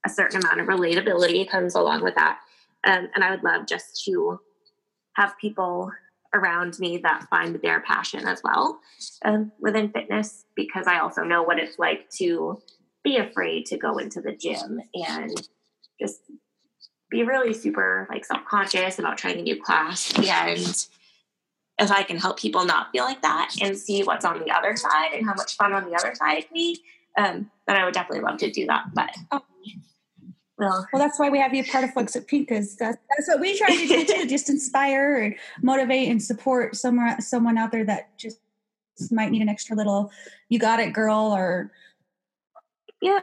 a 0.05 0.09
certain 0.09 0.41
amount 0.41 0.59
of 0.59 0.67
relatability 0.67 1.49
comes 1.49 1.75
along 1.75 2.03
with 2.03 2.15
that. 2.15 2.39
Um, 2.85 3.09
and 3.15 3.23
I 3.23 3.31
would 3.31 3.43
love 3.43 3.67
just 3.67 4.03
to 4.05 4.39
have 5.15 5.37
people 5.39 5.91
around 6.33 6.79
me 6.79 6.97
that 6.97 7.27
find 7.29 7.59
their 7.61 7.81
passion 7.81 8.27
as 8.27 8.41
well 8.43 8.79
um, 9.23 9.51
within 9.59 9.89
fitness, 9.89 10.45
because 10.55 10.87
I 10.87 10.99
also 10.99 11.23
know 11.23 11.43
what 11.43 11.59
it's 11.59 11.77
like 11.77 12.09
to 12.17 12.61
be 13.03 13.17
afraid 13.17 13.65
to 13.67 13.77
go 13.77 13.97
into 13.97 14.21
the 14.21 14.31
gym 14.31 14.81
and 14.93 15.49
just 15.99 16.21
be 17.11 17.23
really 17.23 17.53
super 17.53 18.07
like 18.09 18.25
self-conscious 18.25 18.97
about 18.97 19.17
trying 19.17 19.37
a 19.37 19.41
new 19.43 19.61
class 19.61 20.11
and 20.17 20.87
if 21.79 21.91
I 21.91 22.03
can 22.03 22.17
help 22.17 22.39
people 22.39 22.65
not 22.65 22.91
feel 22.91 23.03
like 23.03 23.21
that 23.21 23.55
and 23.61 23.77
see 23.77 24.03
what's 24.03 24.25
on 24.25 24.39
the 24.39 24.51
other 24.51 24.75
side 24.75 25.13
and 25.13 25.25
how 25.25 25.33
much 25.33 25.55
fun 25.55 25.73
on 25.73 25.89
the 25.89 25.95
other 25.95 26.13
side 26.15 26.45
can 26.45 26.53
be, 26.53 26.79
um, 27.17 27.49
then 27.67 27.77
I 27.77 27.85
would 27.85 27.93
definitely 27.93 28.23
love 28.23 28.37
to 28.39 28.51
do 28.51 28.65
that. 28.67 28.85
But 28.93 29.09
oh. 29.31 29.41
Well, 30.57 30.87
well, 30.93 31.01
that's 31.01 31.19
why 31.19 31.29
we 31.29 31.39
have 31.39 31.53
you 31.53 31.63
part 31.63 31.83
of 31.83 31.93
Flex 31.93 32.15
It 32.15 32.27
Pink 32.27 32.47
because 32.47 32.75
that's, 32.75 32.97
that's 33.09 33.27
what 33.27 33.39
we 33.39 33.57
try 33.57 33.75
to 33.75 33.87
do 33.87 34.05
too, 34.05 34.25
just 34.29 34.49
inspire 34.49 35.17
and 35.17 35.35
motivate 35.61 36.09
and 36.09 36.21
support 36.21 36.75
someone 36.75 37.19
someone 37.21 37.57
out 37.57 37.71
there 37.71 37.85
that 37.85 38.17
just 38.17 38.39
might 39.11 39.31
need 39.31 39.41
an 39.41 39.49
extra 39.49 39.75
little 39.75 40.11
"you 40.49 40.59
got 40.59 40.79
it, 40.79 40.93
girl" 40.93 41.33
or 41.35 41.71
yeah, 43.01 43.21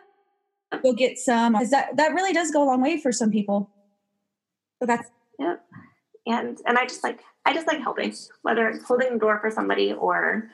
go 0.83 0.93
get 0.93 1.19
some. 1.19 1.53
Because 1.53 1.71
that 1.71 1.97
that 1.97 2.15
really 2.15 2.33
does 2.33 2.51
go 2.51 2.63
a 2.63 2.67
long 2.67 2.83
way 2.83 2.99
for 3.01 3.13
some 3.13 3.31
people. 3.31 3.71
So 4.81 4.87
that's 4.87 5.09
yeah, 5.39 5.57
and 6.27 6.59
and 6.67 6.79
I 6.79 6.85
just 6.85 7.05
like 7.05 7.21
I 7.47 7.55
just 7.55 7.67
like 7.67 7.81
helping, 7.81 8.13
whether 8.43 8.69
it's 8.69 8.85
holding 8.85 9.13
the 9.13 9.19
door 9.19 9.39
for 9.41 9.51
somebody 9.51 9.93
or 9.93 10.51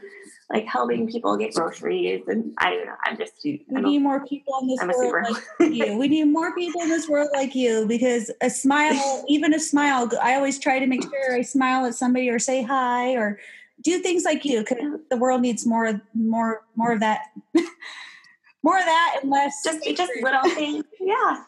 like 0.50 0.64
helping 0.66 1.08
people 1.08 1.36
get 1.36 1.54
groceries. 1.54 2.22
And 2.28 2.54
I 2.58 2.70
don't 2.70 2.86
know. 2.86 2.94
I'm 3.04 3.16
just. 3.16 3.34
We 3.44 3.64
need 3.68 3.98
more 3.98 4.24
people 4.24 4.54
in 4.62 4.68
this 4.68 4.80
I'm 4.80 4.88
world 4.88 5.26
like 5.30 5.42
you. 5.72 5.96
We 5.96 6.08
need 6.08 6.24
more 6.24 6.54
people 6.54 6.82
in 6.82 6.88
this 6.88 7.08
world 7.08 7.28
like 7.32 7.54
you 7.54 7.86
because 7.86 8.30
a 8.40 8.50
smile, 8.50 9.24
even 9.28 9.54
a 9.54 9.60
smile, 9.60 10.08
I 10.22 10.34
always 10.34 10.58
try 10.58 10.78
to 10.78 10.86
make 10.86 11.02
sure 11.02 11.34
I 11.34 11.42
smile 11.42 11.84
at 11.86 11.94
somebody 11.94 12.30
or 12.30 12.38
say 12.38 12.62
hi 12.62 13.16
or 13.16 13.38
do 13.82 13.98
things 13.98 14.24
like 14.24 14.44
you 14.44 14.60
because 14.60 15.00
the 15.10 15.16
world 15.16 15.42
needs 15.42 15.66
more, 15.66 16.00
more, 16.14 16.62
more 16.76 16.92
of 16.92 17.00
that. 17.00 17.26
more 18.62 18.78
of 18.78 18.84
that 18.84 19.18
and 19.22 19.30
less. 19.30 19.62
Just, 19.64 19.84
just 19.96 20.12
little 20.22 20.42
things. 20.54 20.84
Yeah. 21.00 21.44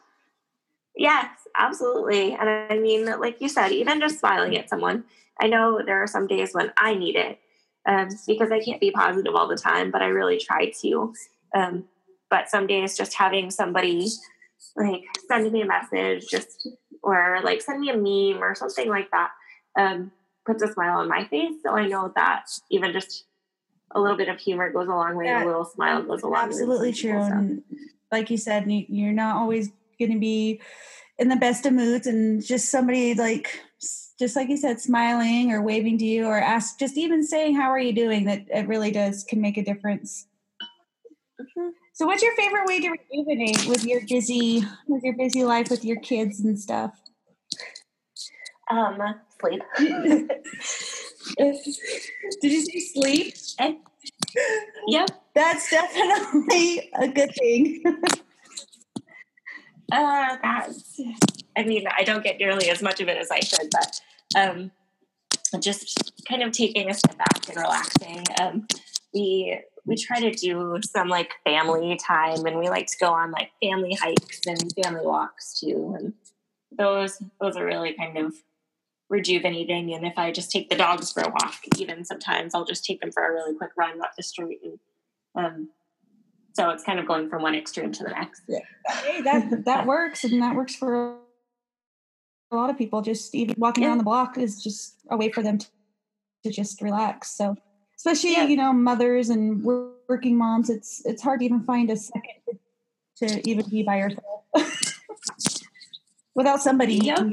Yes, 0.96 1.28
absolutely. 1.56 2.32
And 2.34 2.50
I 2.50 2.78
mean, 2.78 3.06
like 3.20 3.40
you 3.40 3.48
said, 3.48 3.70
even 3.70 4.00
just 4.00 4.18
smiling 4.18 4.56
at 4.56 4.68
someone 4.68 5.04
I 5.40 5.46
know 5.46 5.80
there 5.84 6.02
are 6.02 6.06
some 6.06 6.26
days 6.26 6.52
when 6.52 6.72
I 6.76 6.94
need 6.94 7.16
it 7.16 7.38
um, 7.88 8.08
because 8.26 8.52
I 8.52 8.60
can't 8.60 8.80
be 8.80 8.90
positive 8.90 9.34
all 9.34 9.48
the 9.48 9.56
time, 9.56 9.90
but 9.90 10.02
I 10.02 10.08
really 10.08 10.38
try 10.38 10.70
to. 10.82 11.14
Um, 11.54 11.84
but 12.30 12.50
some 12.50 12.66
days, 12.66 12.96
just 12.96 13.14
having 13.14 13.50
somebody 13.50 14.10
like 14.76 15.02
send 15.26 15.50
me 15.50 15.62
a 15.62 15.66
message, 15.66 16.28
just 16.28 16.68
or 17.02 17.40
like 17.42 17.62
send 17.62 17.80
me 17.80 17.88
a 17.88 17.96
meme 17.96 18.42
or 18.42 18.54
something 18.54 18.88
like 18.88 19.10
that, 19.10 19.30
um, 19.78 20.12
puts 20.46 20.62
a 20.62 20.70
smile 20.72 20.98
on 20.98 21.08
my 21.08 21.24
face. 21.24 21.54
So 21.64 21.72
I 21.72 21.88
know 21.88 22.12
that 22.14 22.44
even 22.70 22.92
just 22.92 23.24
a 23.92 24.00
little 24.00 24.18
bit 24.18 24.28
of 24.28 24.38
humor 24.38 24.70
goes 24.70 24.88
a 24.88 24.90
long 24.90 25.16
way. 25.16 25.24
Yeah, 25.24 25.44
a 25.44 25.46
little 25.46 25.64
smile 25.64 26.02
goes 26.02 26.22
a 26.22 26.26
long 26.26 26.34
way. 26.34 26.40
Absolutely 26.40 26.92
true. 26.92 27.22
And 27.22 27.62
like 28.12 28.28
you 28.28 28.36
said, 28.36 28.66
you're 28.68 29.12
not 29.12 29.36
always 29.36 29.70
going 29.98 30.12
to 30.12 30.18
be 30.18 30.60
in 31.18 31.28
the 31.28 31.36
best 31.36 31.64
of 31.64 31.72
moods, 31.72 32.06
and 32.06 32.44
just 32.44 32.70
somebody 32.70 33.14
like 33.14 33.58
just 34.18 34.34
like 34.34 34.48
you 34.48 34.56
said, 34.56 34.80
smiling 34.80 35.52
or 35.52 35.62
waving 35.62 35.98
to 35.98 36.04
you 36.04 36.26
or 36.26 36.38
ask, 36.38 36.78
just 36.78 36.98
even 36.98 37.22
saying, 37.22 37.54
how 37.54 37.70
are 37.70 37.78
you 37.78 37.92
doing? 37.92 38.24
That 38.24 38.46
it 38.48 38.66
really 38.66 38.90
does 38.90 39.22
can 39.24 39.40
make 39.40 39.56
a 39.56 39.62
difference. 39.62 40.26
Mm-hmm. 41.40 41.68
So 41.92 42.06
what's 42.06 42.22
your 42.22 42.34
favorite 42.34 42.66
way 42.66 42.80
to 42.80 42.90
rejuvenate 42.90 43.66
with 43.66 43.84
your 43.84 44.00
busy, 44.06 44.64
with 44.88 45.04
your 45.04 45.16
busy 45.16 45.44
life 45.44 45.70
with 45.70 45.84
your 45.84 46.00
kids 46.00 46.40
and 46.40 46.58
stuff? 46.58 46.98
Um, 48.70 48.98
sleep. 49.40 49.62
Did 51.38 52.52
you 52.52 52.62
say 52.62 52.80
sleep? 52.80 53.34
yep. 54.88 55.10
That's 55.34 55.70
definitely 55.70 56.90
a 57.00 57.08
good 57.08 57.30
thing. 57.38 57.82
uh, 59.92 60.36
that's, 60.42 61.00
I 61.56 61.62
mean, 61.62 61.86
I 61.96 62.02
don't 62.02 62.24
get 62.24 62.38
nearly 62.38 62.70
as 62.70 62.82
much 62.82 63.00
of 63.00 63.08
it 63.08 63.16
as 63.16 63.30
I 63.30 63.40
should, 63.40 63.68
but 63.70 64.00
um, 64.36 64.70
just 65.60 66.12
kind 66.28 66.42
of 66.42 66.52
taking 66.52 66.90
a 66.90 66.94
step 66.94 67.16
back 67.16 67.48
and 67.48 67.56
relaxing. 67.56 68.24
Um, 68.40 68.66
we 69.14 69.60
we 69.88 69.96
try 69.96 70.20
to 70.20 70.30
do 70.30 70.78
some 70.82 71.08
like 71.08 71.32
family 71.44 71.96
time 71.96 72.44
and 72.44 72.58
we 72.58 72.68
like 72.68 72.86
to 72.86 72.96
go 73.00 73.08
on 73.08 73.30
like 73.30 73.50
family 73.62 73.94
hikes 73.94 74.40
and 74.46 74.72
family 74.82 75.04
walks 75.04 75.58
too 75.58 75.96
and 75.98 76.12
those 76.76 77.22
those 77.40 77.56
are 77.56 77.64
really 77.64 77.94
kind 77.94 78.18
of 78.18 78.34
rejuvenating 79.08 79.94
and 79.94 80.06
if 80.06 80.18
i 80.18 80.30
just 80.30 80.50
take 80.50 80.68
the 80.68 80.76
dogs 80.76 81.10
for 81.10 81.22
a 81.22 81.28
walk 81.28 81.60
even 81.78 82.04
sometimes 82.04 82.54
i'll 82.54 82.66
just 82.66 82.84
take 82.84 83.00
them 83.00 83.10
for 83.10 83.26
a 83.26 83.32
really 83.32 83.56
quick 83.56 83.70
run 83.76 84.00
up 84.02 84.10
the 84.16 84.22
street 84.22 84.60
and 84.62 84.78
um, 85.34 85.68
so 86.52 86.70
it's 86.70 86.82
kind 86.82 86.98
of 86.98 87.06
going 87.06 87.28
from 87.30 87.42
one 87.42 87.54
extreme 87.54 87.90
to 87.90 88.04
the 88.04 88.10
next 88.10 88.42
yeah 88.46 88.58
hey 88.88 89.22
that 89.22 89.64
that 89.64 89.86
works 89.86 90.24
and 90.24 90.42
that 90.42 90.54
works 90.54 90.74
for 90.76 91.16
a 92.50 92.56
lot 92.56 92.70
of 92.70 92.78
people 92.78 93.02
just 93.02 93.34
even 93.34 93.54
walking 93.58 93.82
yeah. 93.82 93.90
around 93.90 93.98
the 93.98 94.04
block 94.04 94.38
is 94.38 94.62
just 94.62 94.96
a 95.10 95.16
way 95.16 95.30
for 95.30 95.42
them 95.42 95.58
to, 95.58 95.66
to 96.44 96.50
just 96.50 96.80
relax. 96.80 97.30
So 97.30 97.56
especially 97.96 98.32
yeah. 98.32 98.46
you 98.46 98.56
know 98.56 98.72
mothers 98.72 99.28
and 99.28 99.62
working 99.62 100.36
moms 100.36 100.70
it's 100.70 101.04
it's 101.04 101.22
hard 101.22 101.40
to 101.40 101.46
even 101.46 101.62
find 101.64 101.90
a 101.90 101.96
second 101.96 102.58
to 103.16 103.48
even 103.48 103.68
be 103.68 103.82
by 103.82 103.98
yourself. 103.98 104.44
Without 106.34 106.62
somebody 106.62 106.94
yep. 106.94 107.26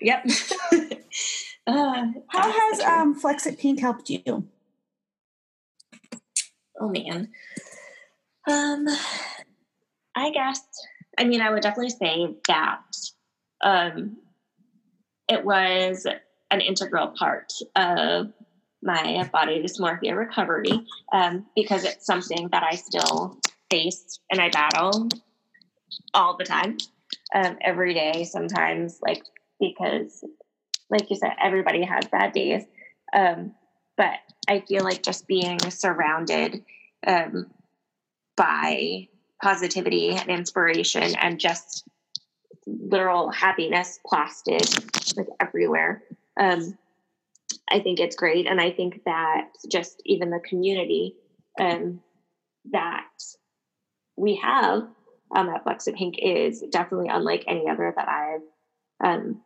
yep. 0.00 0.26
Uh, 1.64 2.06
how 2.26 2.50
has 2.50 2.80
um 2.80 3.14
flex 3.14 3.46
pink 3.56 3.78
helped 3.78 4.10
you? 4.10 4.48
Oh 6.80 6.88
man. 6.88 7.28
Um 8.48 8.88
i 10.16 10.30
guess 10.30 10.60
i 11.22 11.24
mean 11.24 11.40
i 11.40 11.50
would 11.50 11.62
definitely 11.62 11.90
say 11.90 12.34
that 12.48 12.82
um 13.62 14.16
it 15.28 15.44
was 15.44 16.06
an 16.50 16.60
integral 16.60 17.08
part 17.08 17.52
of 17.74 18.32
my 18.82 19.28
body 19.32 19.62
dysmorphia 19.62 20.16
recovery 20.16 20.86
um, 21.12 21.46
because 21.54 21.84
it's 21.84 22.04
something 22.04 22.48
that 22.50 22.62
I 22.62 22.74
still 22.74 23.38
face 23.70 24.18
and 24.30 24.40
I 24.40 24.50
battle 24.50 25.08
all 26.14 26.36
the 26.36 26.44
time, 26.44 26.78
um, 27.34 27.56
every 27.60 27.94
day, 27.94 28.24
sometimes, 28.24 28.98
like, 29.00 29.22
because, 29.60 30.24
like 30.90 31.08
you 31.10 31.16
said, 31.16 31.32
everybody 31.42 31.84
has 31.84 32.06
bad 32.06 32.32
days. 32.32 32.64
Um, 33.14 33.54
but 33.96 34.14
I 34.48 34.60
feel 34.60 34.82
like 34.82 35.02
just 35.02 35.26
being 35.26 35.58
surrounded 35.70 36.64
um, 37.06 37.50
by 38.36 39.08
positivity 39.42 40.10
and 40.10 40.28
inspiration 40.28 41.14
and 41.16 41.38
just 41.40 41.84
literal 42.66 43.30
happiness 43.30 43.98
plastered 44.06 44.62
like 45.16 45.26
everywhere 45.40 46.02
um, 46.40 46.78
I 47.70 47.80
think 47.80 48.00
it's 48.00 48.16
great. 48.16 48.46
And 48.46 48.60
I 48.60 48.70
think 48.70 49.04
that 49.04 49.48
just 49.70 50.02
even 50.04 50.30
the 50.30 50.40
community 50.40 51.16
um, 51.60 52.00
that 52.70 53.08
we 54.16 54.36
have 54.36 54.88
um, 55.34 55.48
at 55.48 55.62
Flex 55.62 55.86
It 55.86 55.96
Pink 55.96 56.16
is 56.18 56.62
definitely 56.70 57.08
unlike 57.08 57.44
any 57.46 57.68
other 57.68 57.92
that 57.96 58.08
I've 58.08 58.40
um, 59.02 59.40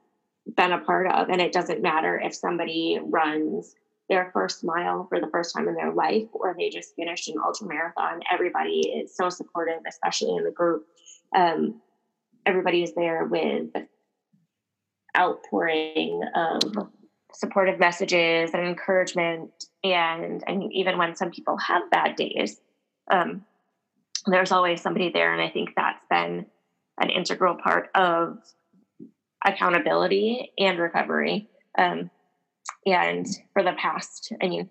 been 0.57 0.73
a 0.73 0.79
part 0.79 1.09
of. 1.11 1.29
And 1.29 1.41
it 1.41 1.53
doesn't 1.53 1.83
matter 1.83 2.19
if 2.19 2.35
somebody 2.35 2.99
runs 3.03 3.75
their 4.09 4.31
first 4.33 4.65
mile 4.65 5.07
for 5.09 5.21
the 5.21 5.29
first 5.33 5.55
time 5.55 5.69
in 5.69 5.75
their 5.75 5.93
life 5.93 6.29
or 6.33 6.55
they 6.57 6.69
just 6.69 6.95
finished 6.95 7.29
an 7.29 7.37
ultra 7.45 7.67
marathon. 7.67 8.21
Everybody 8.33 8.81
is 8.89 9.17
so 9.17 9.29
supportive, 9.29 9.81
especially 9.87 10.37
in 10.37 10.45
the 10.45 10.51
group. 10.51 10.87
Um, 11.35 11.81
everybody 12.45 12.83
is 12.83 12.95
there 12.95 13.25
with 13.25 13.71
outpouring 15.17 16.23
of 16.35 16.89
supportive 17.33 17.79
messages 17.79 18.51
and 18.55 18.67
encouragement. 18.67 19.51
And 19.83 20.43
mean, 20.55 20.73
even 20.73 20.99
when 20.99 21.17
some 21.17 21.31
people 21.31 21.57
have 21.59 21.91
bad 21.91 22.17
days, 22.17 22.61
um, 23.11 23.45
there's 24.27 24.53
always 24.53 24.81
somebody 24.81 25.11
there. 25.11 25.33
And 25.33 25.43
I 25.43 25.51
think 25.51 25.71
that's 25.77 26.05
been 26.09 26.47
an 27.01 27.11
integral 27.11 27.57
part 27.57 27.91
of 27.95 28.39
accountability 29.45 30.53
and 30.59 30.79
recovery. 30.79 31.49
Um, 31.79 32.11
and 32.85 33.27
for 33.53 33.63
the 33.63 33.73
past, 33.73 34.33
I 34.43 34.49
mean, 34.49 34.71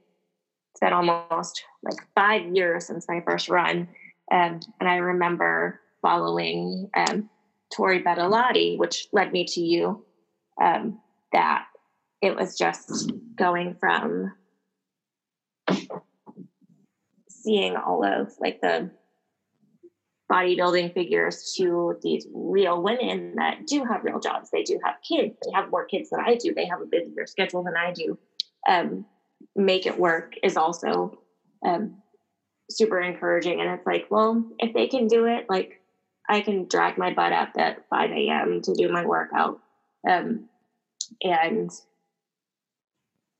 it's 0.71 0.79
been 0.79 0.93
almost 0.93 1.63
like 1.83 1.97
five 2.15 2.55
years 2.55 2.87
since 2.87 3.07
my 3.07 3.21
first 3.21 3.49
run. 3.49 3.87
Um, 4.31 4.59
and 4.79 4.89
I 4.89 4.97
remember 4.97 5.79
following 6.01 6.89
um, 6.95 7.29
Tori 7.73 8.03
Betalotti, 8.03 8.77
which 8.77 9.07
led 9.11 9.31
me 9.31 9.45
to 9.45 9.61
you, 9.61 10.05
um, 10.61 10.99
that 11.31 11.65
it 12.21 12.35
was 12.35 12.57
just 12.57 13.11
going 13.35 13.75
from 13.79 14.33
seeing 17.29 17.75
all 17.75 18.03
of 18.03 18.33
like 18.39 18.59
the 18.61 18.89
bodybuilding 20.31 20.93
figures 20.93 21.53
to 21.57 21.97
these 22.01 22.27
real 22.33 22.81
women 22.81 23.35
that 23.35 23.67
do 23.67 23.83
have 23.83 24.03
real 24.03 24.19
jobs. 24.19 24.49
They 24.49 24.63
do 24.63 24.79
have 24.83 24.95
kids. 25.07 25.35
They 25.43 25.51
have 25.53 25.69
more 25.69 25.85
kids 25.85 26.09
than 26.09 26.19
I 26.19 26.35
do. 26.35 26.53
They 26.53 26.65
have 26.65 26.81
a 26.81 26.85
busier 26.85 27.27
schedule 27.27 27.63
than 27.63 27.75
I 27.77 27.91
do. 27.93 28.17
Um, 28.67 29.05
make 29.55 29.85
it 29.85 29.99
work 29.99 30.33
is 30.41 30.57
also 30.57 31.19
um, 31.63 31.97
super 32.69 32.99
encouraging. 32.99 33.61
And 33.61 33.69
it's 33.69 33.85
like, 33.85 34.07
well, 34.09 34.43
if 34.59 34.73
they 34.73 34.87
can 34.87 35.07
do 35.07 35.25
it, 35.25 35.45
like 35.49 35.81
I 36.27 36.41
can 36.41 36.67
drag 36.67 36.97
my 36.97 37.13
butt 37.13 37.31
up 37.31 37.49
at 37.57 37.87
5 37.89 38.11
a.m. 38.11 38.61
to 38.63 38.73
do 38.73 38.91
my 38.91 39.05
workout. 39.05 39.59
Um, 40.07 40.49
and 41.21 41.71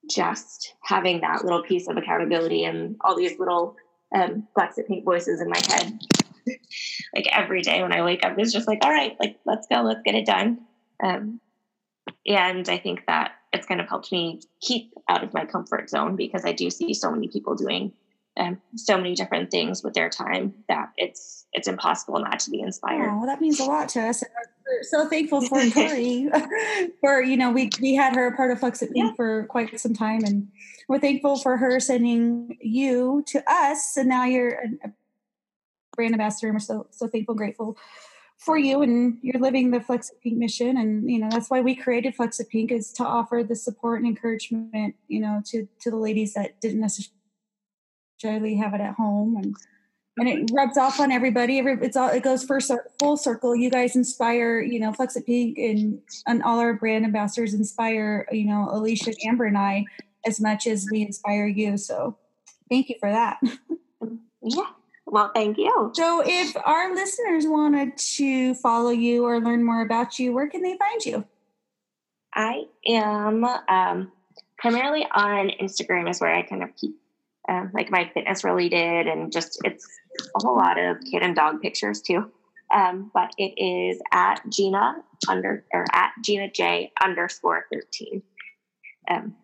just 0.10 0.76
having 0.84 1.22
that 1.22 1.44
little 1.44 1.64
piece 1.64 1.88
of 1.88 1.98
accountability 1.98 2.64
and 2.64 2.96
all 3.02 3.16
these 3.16 3.40
little 3.40 3.76
um, 4.14 4.48
Flex 4.54 4.80
Pink 4.88 5.04
voices 5.04 5.42
in 5.42 5.50
my 5.50 5.60
head. 5.68 6.00
like 7.16 7.28
every 7.32 7.62
day 7.62 7.82
when 7.82 7.94
I 7.94 8.04
wake 8.04 8.26
up, 8.26 8.38
it's 8.38 8.54
just 8.54 8.68
like, 8.68 8.80
all 8.84 8.92
right, 8.92 9.16
like 9.20 9.40
let's 9.46 9.68
go, 9.68 9.82
let's 9.82 10.02
get 10.04 10.16
it 10.16 10.26
done. 10.26 10.60
Um, 11.04 11.40
and 12.26 12.68
I 12.70 12.78
think 12.78 13.06
that 13.08 13.34
it's 13.54 13.66
kind 13.66 13.82
of 13.82 13.88
helped 13.88 14.12
me 14.12 14.42
keep 14.62 14.94
out 15.10 15.24
of 15.24 15.34
my 15.34 15.46
comfort 15.46 15.90
zone 15.90 16.16
because 16.16 16.46
I 16.46 16.52
do 16.52 16.70
see 16.70 16.94
so 16.94 17.12
many 17.12 17.28
people 17.28 17.56
doing 17.56 17.94
um, 18.38 18.62
so 18.76 18.98
many 18.98 19.16
different 19.16 19.50
things 19.50 19.84
with 19.84 19.94
their 19.94 20.10
time 20.10 20.54
that 20.68 20.92
it's 20.98 21.46
it's 21.54 21.68
impossible 21.68 22.20
not 22.20 22.40
to 22.40 22.52
be 22.52 22.60
inspired. 22.60 23.10
Oh, 23.10 23.18
well, 23.20 23.28
that 23.28 23.40
means 23.40 23.60
a 23.60 23.64
lot 23.64 23.88
to 23.90 24.02
us. 24.02 24.24
We're 24.66 24.84
so 24.84 25.08
thankful 25.08 25.42
for 25.42 25.66
Tori. 25.70 26.30
for 27.02 27.22
you 27.22 27.38
know, 27.38 27.52
we 27.52 27.70
we 27.82 27.96
had 27.96 28.16
her 28.16 28.28
a 28.28 28.36
part 28.36 28.52
of 28.52 28.60
Flex 28.60 28.82
It 28.82 28.92
yeah. 28.94 29.14
for 29.16 29.46
quite 29.46 29.80
some 29.80 29.94
time, 29.94 30.24
and 30.26 30.50
we're 30.90 31.00
thankful 31.00 31.38
for 31.38 31.56
her 31.58 31.80
sending 31.80 32.58
you 32.62 33.24
to 33.28 33.44
us. 33.48 33.96
And 33.96 34.10
now 34.10 34.26
you're 34.26 34.60
a 34.84 34.92
brand 35.96 36.14
ambassador, 36.14 36.48
and 36.48 36.56
we're 36.56 36.60
so 36.60 36.88
so 36.92 37.08
thankful, 37.08 37.36
grateful 37.36 37.78
for 38.38 38.58
you 38.58 38.82
and 38.82 39.18
you're 39.22 39.42
living 39.42 39.72
the 39.72 39.80
Flex 39.80 40.10
It 40.10 40.22
Pink 40.22 40.38
mission 40.38 40.78
and 40.78 41.10
you 41.10 41.20
know 41.20 41.30
that's 41.32 41.50
why 41.50 41.62
we 41.62 41.76
created 41.76 42.16
Flex 42.16 42.40
It 42.40 42.50
Pink 42.50 42.72
is 42.72 42.92
to 42.94 43.06
offer 43.06 43.44
the 43.48 43.56
support 43.56 44.00
and 44.00 44.08
encouragement 44.08 44.96
you 45.08 45.22
know 45.22 45.42
to 45.46 45.68
to 45.82 45.90
the 45.90 45.98
ladies 45.98 46.34
that 46.34 46.60
didn't 46.60 46.82
necessarily 46.82 48.56
have 48.56 48.74
it 48.74 48.82
at 48.82 48.96
home 48.96 49.38
and 49.38 49.56
and 50.18 50.30
it 50.30 50.50
rubs 50.54 50.78
off 50.78 51.02
on 51.02 51.12
everybody. 51.12 51.60
Every, 51.60 51.74
it's 51.82 51.98
all 51.98 52.10
it 52.10 52.24
goes 52.24 52.46
full 53.00 53.18
circle. 53.18 53.54
You 53.54 53.70
guys 53.70 53.98
inspire, 53.98 54.62
you 54.62 54.80
know, 54.80 54.94
Flex 54.94 55.18
Pink 55.26 55.58
and 55.58 56.00
and 56.26 56.42
all 56.42 56.60
our 56.60 56.74
brand 56.74 57.04
ambassadors 57.04 57.54
inspire, 57.54 58.26
you 58.32 58.46
know, 58.46 58.70
Alicia, 58.72 59.14
Amber, 59.26 59.44
and 59.44 59.58
I 59.58 59.84
as 60.26 60.40
much 60.40 60.68
as 60.68 60.88
we 60.90 61.02
inspire 61.02 61.48
you. 61.48 61.78
So, 61.78 62.18
thank 62.70 62.88
you 62.90 62.96
for 63.00 63.12
that. 63.12 63.40
Yeah. 64.48 64.68
Well, 65.06 65.32
thank 65.34 65.58
you. 65.58 65.92
So, 65.94 66.24
if 66.26 66.56
our 66.66 66.94
listeners 66.94 67.46
wanted 67.46 67.98
to 67.98 68.56
follow 68.56 68.90
you 68.90 69.26
or 69.26 69.40
learn 69.40 69.64
more 69.64 69.82
about 69.82 70.18
you, 70.18 70.34
where 70.34 70.48
can 70.48 70.62
they 70.62 70.78
find 70.78 71.06
you? 71.06 71.26
I 72.34 72.64
am 72.88 73.44
um, 73.44 74.12
primarily 74.58 75.06
on 75.14 75.52
Instagram, 75.62 76.10
is 76.10 76.20
where 76.20 76.34
I 76.34 76.42
kind 76.42 76.64
of 76.64 76.76
keep 76.76 76.96
um, 77.48 77.72
like 77.74 77.92
my 77.92 78.10
fitness 78.14 78.44
related 78.44 79.08
and 79.08 79.32
just 79.32 79.60
it's 79.64 79.88
a 80.36 80.46
whole 80.46 80.58
lot 80.58 80.80
of 80.80 80.98
kid 81.10 81.22
and 81.22 81.36
dog 81.36 81.62
pictures 81.62 82.02
too. 82.02 82.32
Um, 82.74 83.12
but 83.14 83.32
it 83.38 83.54
is 83.62 84.02
at 84.12 84.42
Gina 84.50 84.96
under 85.30 85.64
or 85.72 85.86
at 85.94 86.12
Gina 86.24 86.50
J 86.50 86.92
underscore 87.02 87.68
13 87.72 88.24
um, 89.10 89.36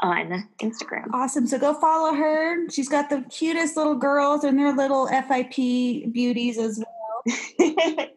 on 0.00 0.48
Instagram. 0.60 1.06
Awesome. 1.12 1.46
So 1.46 1.58
go 1.58 1.74
follow 1.74 2.14
her. 2.14 2.68
She's 2.70 2.88
got 2.88 3.10
the 3.10 3.22
cutest 3.30 3.76
little 3.76 3.94
girls 3.94 4.44
and 4.44 4.58
their 4.58 4.74
little 4.74 5.06
FIP 5.08 6.12
beauties 6.12 6.58
as 6.58 6.82
well. 6.82 7.36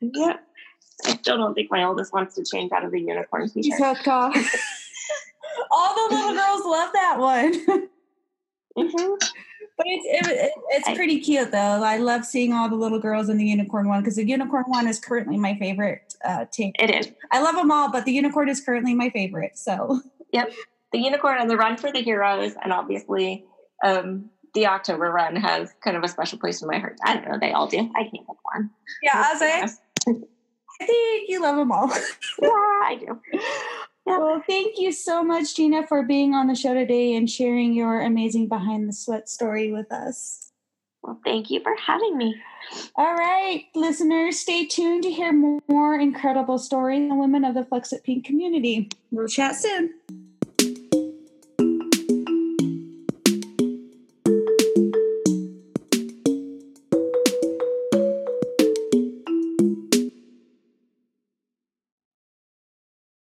yeah. 0.00 0.36
I 1.06 1.16
still 1.16 1.38
don't 1.38 1.54
think 1.54 1.70
my 1.70 1.84
oldest 1.84 2.12
wants 2.12 2.34
to 2.34 2.44
change 2.44 2.72
out 2.72 2.84
of 2.84 2.92
the 2.92 3.00
unicorn 3.00 3.48
t-shirt. 3.48 3.64
She's 3.64 3.78
hooked 3.78 4.08
off. 4.08 4.34
All 5.70 5.94
the 5.94 6.14
little 6.14 6.34
girls 6.34 6.62
love 6.64 6.90
that 6.92 7.16
one. 7.18 7.88
Mm-hmm. 8.76 9.14
But 9.76 9.86
it's 9.88 10.28
it, 10.28 10.52
it's 10.68 10.96
pretty 10.96 11.20
cute 11.20 11.52
though. 11.52 11.82
I 11.82 11.96
love 11.96 12.26
seeing 12.26 12.52
all 12.52 12.68
the 12.68 12.76
little 12.76 12.98
girls 12.98 13.30
in 13.30 13.38
the 13.38 13.46
unicorn 13.46 13.88
one 13.88 14.00
because 14.00 14.16
the 14.16 14.28
unicorn 14.28 14.64
one 14.66 14.86
is 14.86 15.00
currently 15.00 15.38
my 15.38 15.56
favorite 15.58 16.14
uh, 16.22 16.44
It 16.58 16.90
is. 16.90 17.10
I 17.30 17.40
love 17.40 17.56
them 17.56 17.70
all, 17.70 17.90
but 17.90 18.04
the 18.04 18.12
unicorn 18.12 18.50
is 18.50 18.60
currently 18.60 18.94
my 18.94 19.08
favorite. 19.08 19.56
So 19.56 20.02
yep. 20.32 20.52
the 20.92 20.98
unicorn 20.98 21.40
and 21.40 21.50
the 21.50 21.56
run 21.56 21.76
for 21.76 21.92
the 21.92 22.00
heroes, 22.00 22.52
and 22.62 22.72
obviously 22.72 23.44
um, 23.84 24.30
the 24.54 24.66
October 24.66 25.10
run 25.10 25.36
has 25.36 25.72
kind 25.82 25.96
of 25.96 26.02
a 26.02 26.08
special 26.08 26.38
place 26.38 26.62
in 26.62 26.68
my 26.68 26.78
heart. 26.78 26.98
I 27.04 27.14
don't 27.14 27.28
know, 27.28 27.38
they 27.40 27.52
all 27.52 27.66
do. 27.66 27.78
I 27.78 28.02
can't 28.02 28.26
pick 28.26 28.44
one. 28.52 28.70
Yeah, 29.02 29.12
I 29.14 29.32
was 29.32 29.40
like, 29.40 30.20
I 30.80 30.86
think 30.86 31.28
you 31.28 31.42
love 31.42 31.56
them 31.56 31.72
all. 31.72 31.88
yeah, 32.42 32.48
I 32.48 32.96
do. 32.98 33.20
Yeah. 34.06 34.18
Well, 34.18 34.42
thank 34.46 34.78
you 34.78 34.92
so 34.92 35.22
much, 35.22 35.54
Gina, 35.54 35.86
for 35.86 36.02
being 36.02 36.34
on 36.34 36.46
the 36.46 36.54
show 36.54 36.74
today 36.74 37.14
and 37.14 37.28
sharing 37.28 37.74
your 37.74 38.00
amazing 38.00 38.48
behind 38.48 38.88
the 38.88 38.92
sweat 38.92 39.28
story 39.28 39.72
with 39.72 39.92
us. 39.92 40.49
Well, 41.02 41.18
thank 41.24 41.50
you 41.50 41.60
for 41.60 41.74
having 41.76 42.16
me. 42.16 42.36
All 42.94 43.14
right, 43.14 43.64
listeners, 43.74 44.38
stay 44.38 44.66
tuned 44.66 45.02
to 45.04 45.10
hear 45.10 45.32
more 45.32 45.98
incredible 45.98 46.58
stories 46.58 47.08
from 47.08 47.18
women 47.18 47.44
of 47.44 47.54
the 47.54 47.64
Flex 47.64 47.92
It 47.92 48.04
Pink 48.04 48.24
community. 48.24 48.90
We'll 49.10 49.26
chat 49.26 49.56
soon. 49.56 49.94